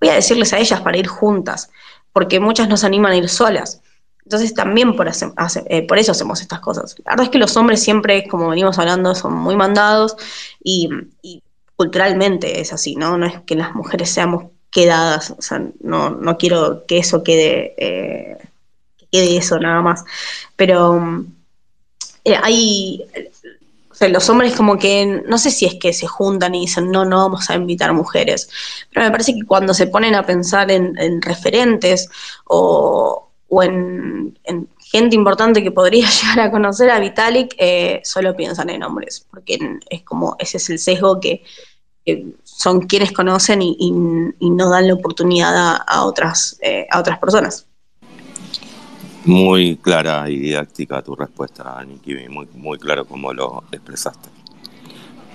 [0.00, 1.70] voy a decirles a ellas para ir juntas,
[2.12, 3.80] porque muchas nos animan a ir solas.
[4.24, 6.94] Entonces también por, eh, por eso hacemos estas cosas.
[7.04, 10.16] La verdad es que los hombres siempre, como venimos hablando, son muy mandados
[10.62, 10.90] y,
[11.76, 13.16] culturalmente es así, ¿no?
[13.16, 17.74] No es que las mujeres seamos quedadas, o sea, no, no quiero que eso quede,
[17.78, 18.36] eh,
[19.10, 20.04] quede eso nada más.
[20.56, 21.24] Pero
[22.24, 23.04] eh, hay,
[24.08, 27.18] los hombres como que, no sé si es que se juntan y dicen, no, no
[27.18, 28.48] vamos a invitar mujeres,
[28.92, 32.08] pero me parece que cuando se ponen a pensar en referentes
[32.44, 34.36] o, o en,
[34.78, 39.58] gente importante que podría llegar a conocer a Vitalik, eh, solo piensan en hombres, porque
[39.90, 41.42] es como ese es el sesgo que,
[42.42, 47.66] son quienes conocen y, no dan la oportunidad a, otras, eh, a otras personas.
[49.28, 54.28] Muy clara y didáctica tu respuesta, Niki, muy, muy claro como lo expresaste.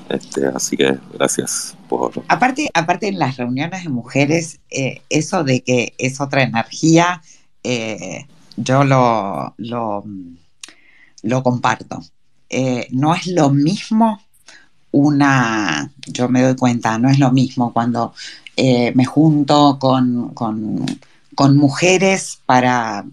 [0.10, 2.12] Este, así que gracias por...
[2.28, 7.22] Aparte, aparte en las reuniones de mujeres, eh, eso de que es otra energía,
[7.64, 12.04] eh, yo lo, lo, comparto.
[12.50, 14.22] Eh, no es lo mismo
[14.92, 18.14] una, yo me doy cuenta, no es lo mismo cuando
[18.56, 23.04] me junto con, mujeres para,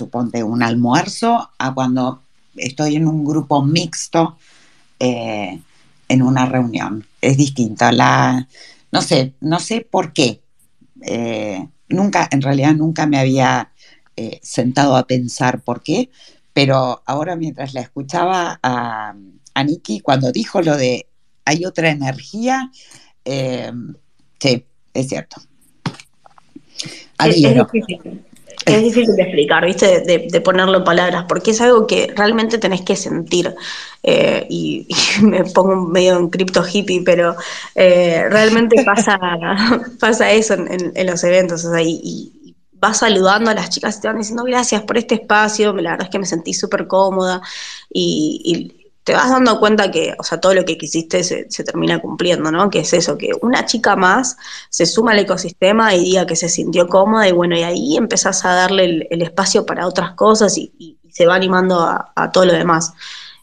[0.00, 2.22] suponte, un almuerzo, a cuando
[2.56, 4.36] estoy en un grupo mixto
[4.98, 7.06] en una reunión.
[7.20, 7.90] Es distinto.
[7.90, 8.46] La,
[8.92, 10.40] no sé, no sé por qué.
[11.88, 13.70] nunca, en realidad nunca me había
[14.16, 16.10] eh, sentado a pensar por qué,
[16.52, 19.14] pero ahora mientras la escuchaba a,
[19.54, 21.06] a Nikki, cuando dijo lo de
[21.46, 22.70] hay otra energía,
[23.24, 23.72] eh,
[24.38, 25.40] sí, es cierto.
[27.18, 28.20] Es.
[28.66, 30.00] Es difícil de explicar, ¿viste?
[30.00, 33.54] De, ponerlo en palabras, porque es algo que realmente tenés que sentir.
[34.02, 34.88] Eh, y,
[35.22, 37.36] me pongo medio en cripto hippie, pero
[37.74, 39.18] realmente pasa,
[39.98, 41.64] pasa eso en, los eventos.
[41.64, 42.32] O sea, y,
[42.80, 46.06] vas saludando a las chicas y te van diciendo gracias por este espacio, la verdad
[46.06, 47.42] es que me sentí súper cómoda
[47.90, 48.79] y,
[49.10, 52.70] te vas dando cuenta que, o sea, todo lo que quisiste se, termina cumpliendo, ¿no?
[52.70, 54.36] Que es eso, que una chica más
[54.68, 58.44] se suma al ecosistema y diga que se sintió cómoda y bueno, y ahí empezás
[58.44, 62.92] a darle el, espacio para otras cosas y, se va animando a, todo lo demás.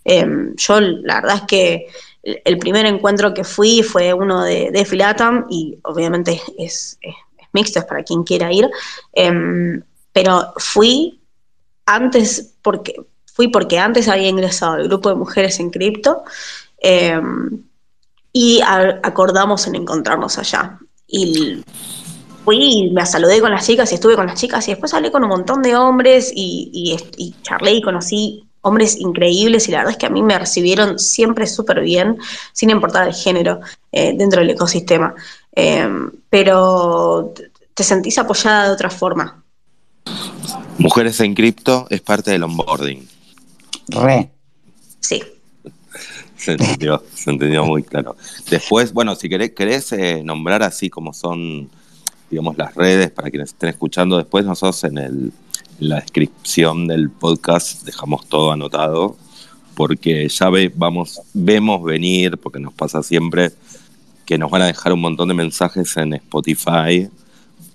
[0.06, 1.88] Em, yo la verdad es que
[2.24, 6.98] el primer encuentro que fui fue uno de, de Filatam y obviamente es,
[7.52, 8.70] mixto, es para quien quiera ir,
[9.12, 9.84] em,
[10.14, 11.20] pero fui
[11.86, 12.96] antes porque
[13.38, 16.24] fui porque antes había ingresado al grupo de mujeres en cripto
[16.80, 17.62] em,
[18.34, 20.80] y acordamos en encontrarnos allá.
[21.08, 21.64] Y
[22.44, 25.12] fui y me saludé con las chicas y estuve con las chicas y después hablé
[25.12, 26.98] con un montón de hombres y,
[27.44, 31.46] charlé y conocí hombres increíbles y la verdad es que a mí me recibieron siempre
[31.46, 32.18] súper bien,
[32.54, 33.60] sin importar el género,
[33.92, 35.14] eh, dentro del ecosistema.
[35.52, 37.36] Em, pero
[37.76, 39.44] te sentís apoyada de otra forma.
[40.80, 43.17] Mujeres en cripto es parte del onboarding.
[43.90, 44.32] Re.
[45.00, 45.24] Sí.
[46.38, 48.16] Se entendió, se entendió muy claro.
[48.50, 51.70] Después, bueno, si querés, querés eh, nombrar así como son,
[52.30, 55.34] digamos, las redes para quienes estén escuchando después, nosotros en el
[55.80, 59.16] la descripción del podcast dejamos todo anotado,
[59.76, 63.52] porque ya ve, vamos, vemos venir, porque nos pasa siempre,
[64.26, 67.08] que nos van a dejar un montón de mensajes en Spotify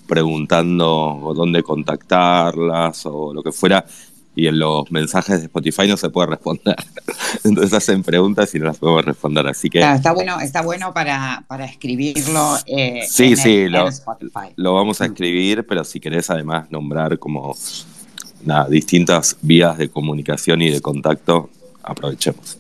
[0.08, 3.86] preguntando dónde contactarlas o lo que fuera,
[4.34, 6.76] y en los mensajes de Spotify no se puede responder.
[7.44, 9.46] Entonces hacen preguntas y no las podemos responder.
[9.46, 9.80] Así que.
[9.80, 12.56] está bueno, está bueno para, escribirlo.
[12.66, 13.88] Eh, sí, sí, lo,
[14.56, 17.54] lo, vamos a escribir, pero si querés además nombrar como
[18.68, 21.50] distintas vías de comunicación y de contacto,
[21.82, 22.58] aprovechemos.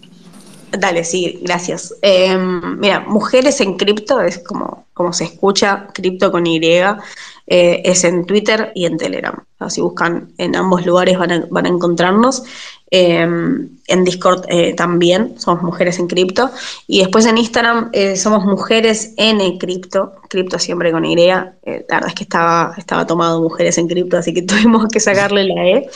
[0.78, 1.94] Dale, sí, gracias.
[2.00, 8.04] Em, mira, Mujeres en Cripto es como, como se escucha, cripto con Y, eh, es
[8.04, 9.44] en Twitter y en Telegram.
[9.68, 12.42] si buscan en ambos lugares van a, van a encontrarnos.
[12.90, 16.50] Em, en Discord eh, también somos Mujeres en Cripto.
[16.86, 21.16] Y después en Instagram eh, somos Mujeres en Cripto, cripto siempre con Y.
[21.16, 25.44] la verdad es que estaba, estaba tomado Mujeres en Cripto, así que tuvimos que sacarle
[25.44, 25.90] la E.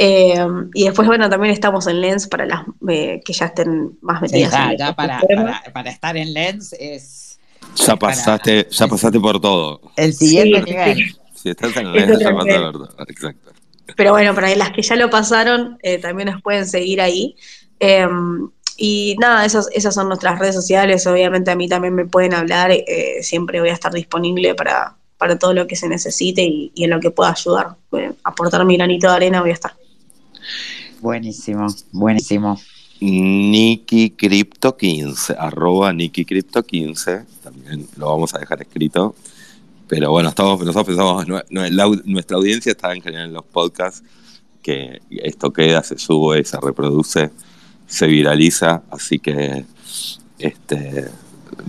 [0.00, 4.52] Em, y después, bueno, también estamos en Lens para las que ya estén más metidas.
[4.78, 7.40] ya, para, para, para, estar en Lens es
[7.74, 9.80] ya pasaste, ya pasaste por todo.
[9.96, 11.16] El siguiente nivel.
[11.34, 12.88] Si estás en el ya pasaste por todo.
[13.08, 13.50] Exacto.
[13.96, 17.34] Pero bueno, para las que ya lo pasaron, eh, también nos pueden seguir ahí.
[17.80, 21.08] Em, y nada, esas, esas son nuestras redes sociales.
[21.08, 22.70] Obviamente a mí también me pueden hablar.
[22.70, 26.90] Eh, siempre voy a estar disponible para, para todo lo que se necesite y, en
[26.90, 27.74] lo que pueda ayudar.
[27.98, 29.72] Eh, aportar mi granito de arena voy a estar.
[31.00, 32.58] Buenísimo, buenísimo.
[33.00, 39.14] Niki Crypto 15, arroba Niki Crypto 15, también lo vamos a dejar escrito.
[39.86, 41.26] Pero bueno, estamos, nosotros pensamos,
[42.04, 44.02] nuestra audiencia está en general en los podcasts,
[44.62, 47.30] que esto queda, se sube, se reproduce,
[47.86, 49.64] se viraliza, así que
[50.38, 51.08] este,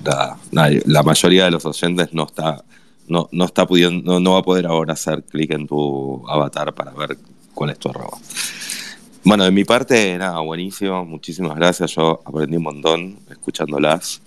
[0.03, 2.63] la, mayoría de los oyentes no está,
[3.07, 6.91] no, no está pudiendo, no va a poder ahora hacer clic en tu avatar para
[6.91, 7.17] ver
[7.53, 8.17] cuál es tu arroba.
[9.23, 11.91] Bueno, de mi parte, nada, buenísimo, muchísimas gracias.
[11.95, 14.21] Yo aprendí un montón escuchándolas.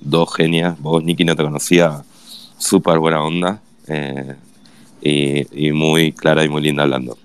[0.00, 0.78] Dos genias.
[0.80, 2.02] Vos, Nicky, no te conocía.
[2.58, 3.60] Súper buena onda.
[3.86, 4.34] Eh,
[5.00, 7.16] y, muy clara y muy linda hablando.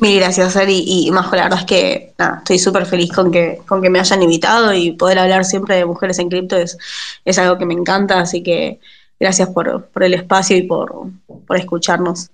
[0.00, 0.84] Mil gracias, Ari.
[0.86, 4.00] Y Majo, la verdad es que nada, estoy súper feliz con que, con que me
[4.00, 6.76] hayan invitado y poder hablar siempre de mujeres en cripto es,
[7.24, 8.20] es algo que me encanta.
[8.20, 8.80] Así que
[9.20, 11.06] gracias por, por el espacio y por,
[11.46, 12.30] por escucharnos.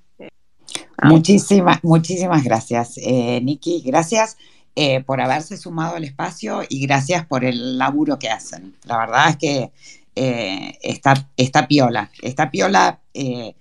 [0.98, 1.08] Ah.
[1.08, 3.82] Muchísimas, muchísimas gracias, eh, Nikki.
[3.84, 4.36] Gracias
[4.76, 8.74] eh, por haberse sumado al espacio y gracias por el laburo que hacen.
[8.84, 9.70] La verdad es que
[10.16, 13.54] eh, está, piola, está piola eh,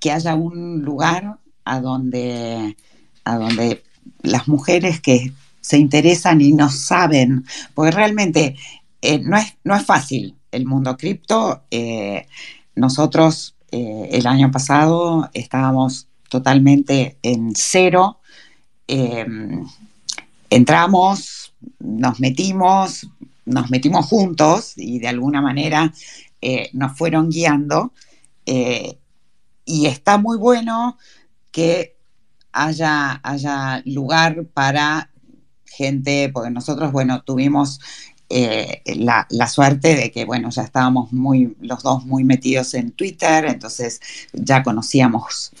[0.00, 2.78] que haya un lugar a donde,
[3.24, 3.82] a donde
[4.22, 7.44] las mujeres que se interesan y no saben,
[7.74, 8.56] porque realmente
[9.22, 11.62] no, es, no es fácil el mundo cripto.
[12.74, 18.18] nosotros el año pasado estábamos totalmente en cero.
[18.86, 19.66] Em,
[20.50, 23.06] entramos, nos metimos,
[23.44, 25.92] nos metimos juntos y de alguna manera
[26.40, 27.92] eh, nos fueron guiando.
[28.46, 28.98] Eh,
[29.64, 30.96] y está muy bueno
[31.50, 31.96] que
[32.52, 35.10] haya, haya lugar para
[35.64, 37.80] gente, porque nosotros, bueno, tuvimos
[38.30, 42.92] eh, la, la, suerte de que, bueno, ya estábamos muy, los dos muy metidos en
[42.92, 44.00] Twitter, entonces
[44.32, 45.52] ya conocíamos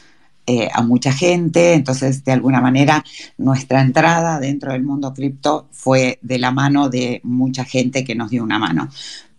[0.50, 3.04] eh, a mucha gente, entonces de alguna manera
[3.36, 8.30] nuestra entrada dentro del mundo cripto fue de la mano de mucha gente que nos
[8.30, 8.88] dio una mano.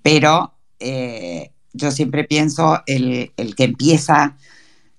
[0.03, 4.37] Pero eh, yo siempre pienso, el, que empieza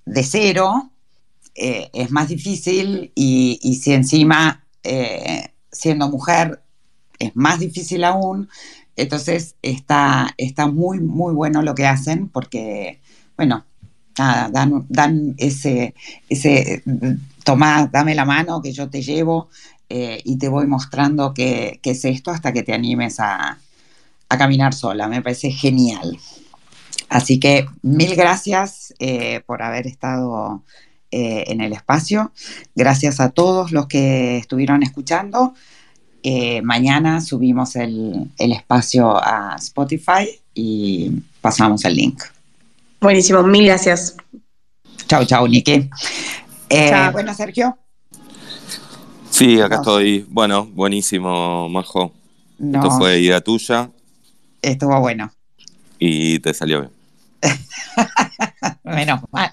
[0.04, 0.90] de cero
[1.54, 4.64] eh, es más difícil y, si encima
[5.70, 6.60] siendo mujer
[7.20, 8.48] es más difícil aún.
[8.96, 13.00] Entonces está, está muy, muy bueno lo que hacen porque,
[13.36, 13.64] bueno,
[14.20, 15.94] nada, dan, dan ese,
[16.28, 16.82] ese,
[17.42, 19.48] tomá, dame la mano que yo te llevo
[19.88, 23.58] eh, y te voy mostrando qué, qué, es esto hasta que te animes a,
[24.28, 25.08] a, caminar sola.
[25.08, 26.18] Me parece genial.
[27.08, 30.62] Así que mil gracias eh, por haber estado
[31.10, 32.32] eh, en el espacio.
[32.74, 35.54] Gracias a todos los que estuvieron escuchando.
[36.62, 41.10] Mañana subimos el, el, espacio a Spotify y
[41.40, 42.22] pasamos el link.
[43.00, 44.14] Buenísimo, mil gracias.
[45.06, 45.88] Chao, chao, Niki.
[46.68, 47.78] Eh, bueno, Sergio.
[49.30, 49.80] Sí, acá no.
[49.80, 50.26] estoy.
[50.28, 52.12] Bueno, buenísimo, Majo.
[52.58, 52.78] No.
[52.78, 53.90] Esto fue idea tuya.
[54.60, 55.32] Estuvo bueno.
[55.98, 56.92] Y te salió bien.
[58.84, 59.50] Menos mal.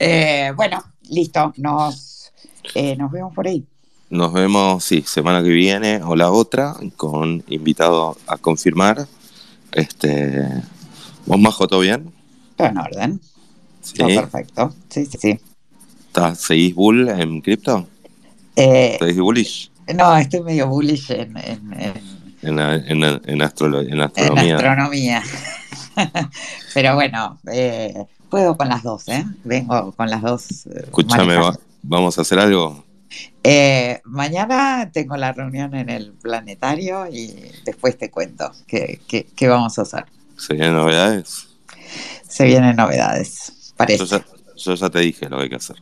[0.00, 1.52] Eh, bueno, listo.
[1.56, 2.32] Nos,
[2.74, 3.64] eh, nos vemos por ahí.
[4.10, 9.06] Nos vemos, sí, semana que viene o la otra, con invitado a confirmar.
[9.72, 10.48] Este,
[11.28, 12.10] ¿Vos, Majo, todo bien?
[12.56, 13.20] Todo en orden.
[13.82, 13.98] ¿Sí?
[13.98, 14.74] Todo perfecto.
[14.88, 15.40] Sí, sí, sí.
[16.36, 17.86] ¿Seguís bull en cripto?
[18.56, 19.70] Eh, ¿Seguís bullish?
[19.94, 22.18] No, estoy medio bullish en, en, en...
[22.40, 25.22] En, en, en, astro en, astronomía.
[26.74, 29.22] Pero bueno, eh, puedo con las dos, ¿eh?
[29.44, 30.66] Vengo con las dos.
[30.66, 32.84] Eh, Escúchame, va, ¿vamos a hacer algo?
[33.44, 37.34] Eh, mañana tengo la reunión en el planetario y
[37.66, 40.06] después te cuento qué, qué, qué vamos a hacer.
[40.38, 41.48] ¿Se vienen novedades?
[42.28, 43.98] Se vienen novedades, parece.
[43.98, 44.24] Yo ya,
[44.56, 45.76] yo ya te dije lo que hay que hacer.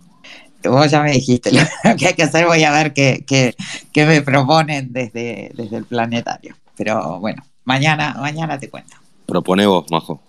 [0.65, 1.61] Vos ya me dijiste lo
[1.97, 3.55] que hay que hacer, voy a ver qué, qué,
[3.93, 6.57] qué me proponen desde, desde el planetario.
[6.77, 8.97] Pero bueno, mañana, mañana te cuento.
[9.27, 10.23] Propone vos, Majo.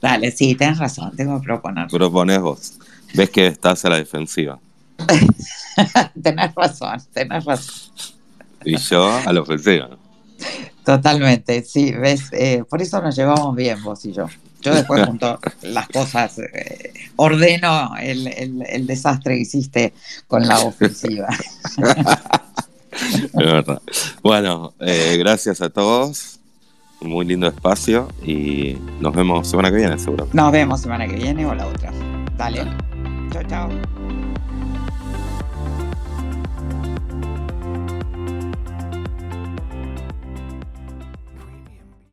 [0.00, 1.88] Dale, sí, tenés razón, tengo que proponer.
[1.88, 2.78] Propones vos.
[3.14, 4.58] Ves que estás a la defensiva.
[6.22, 7.92] tenés razón, tenés razón.
[8.64, 9.90] Y yo a la ofensiva.
[10.88, 14.24] Totalmente, sí, ves, eh, por eso nos llevamos bien vos y yo.
[14.62, 19.92] Yo después junto las cosas, eh, ordeno el, el, el, desastre que hiciste
[20.26, 21.28] con la ofensiva.
[23.34, 23.82] verdad.
[24.22, 26.40] Bueno, eh, gracias a todos.
[27.02, 30.26] Muy lindo espacio y nos vemos semana que viene, seguro.
[30.32, 31.92] Nos vemos semana que viene o la otra.
[32.38, 32.64] Dale.
[33.30, 33.97] Chao, chao.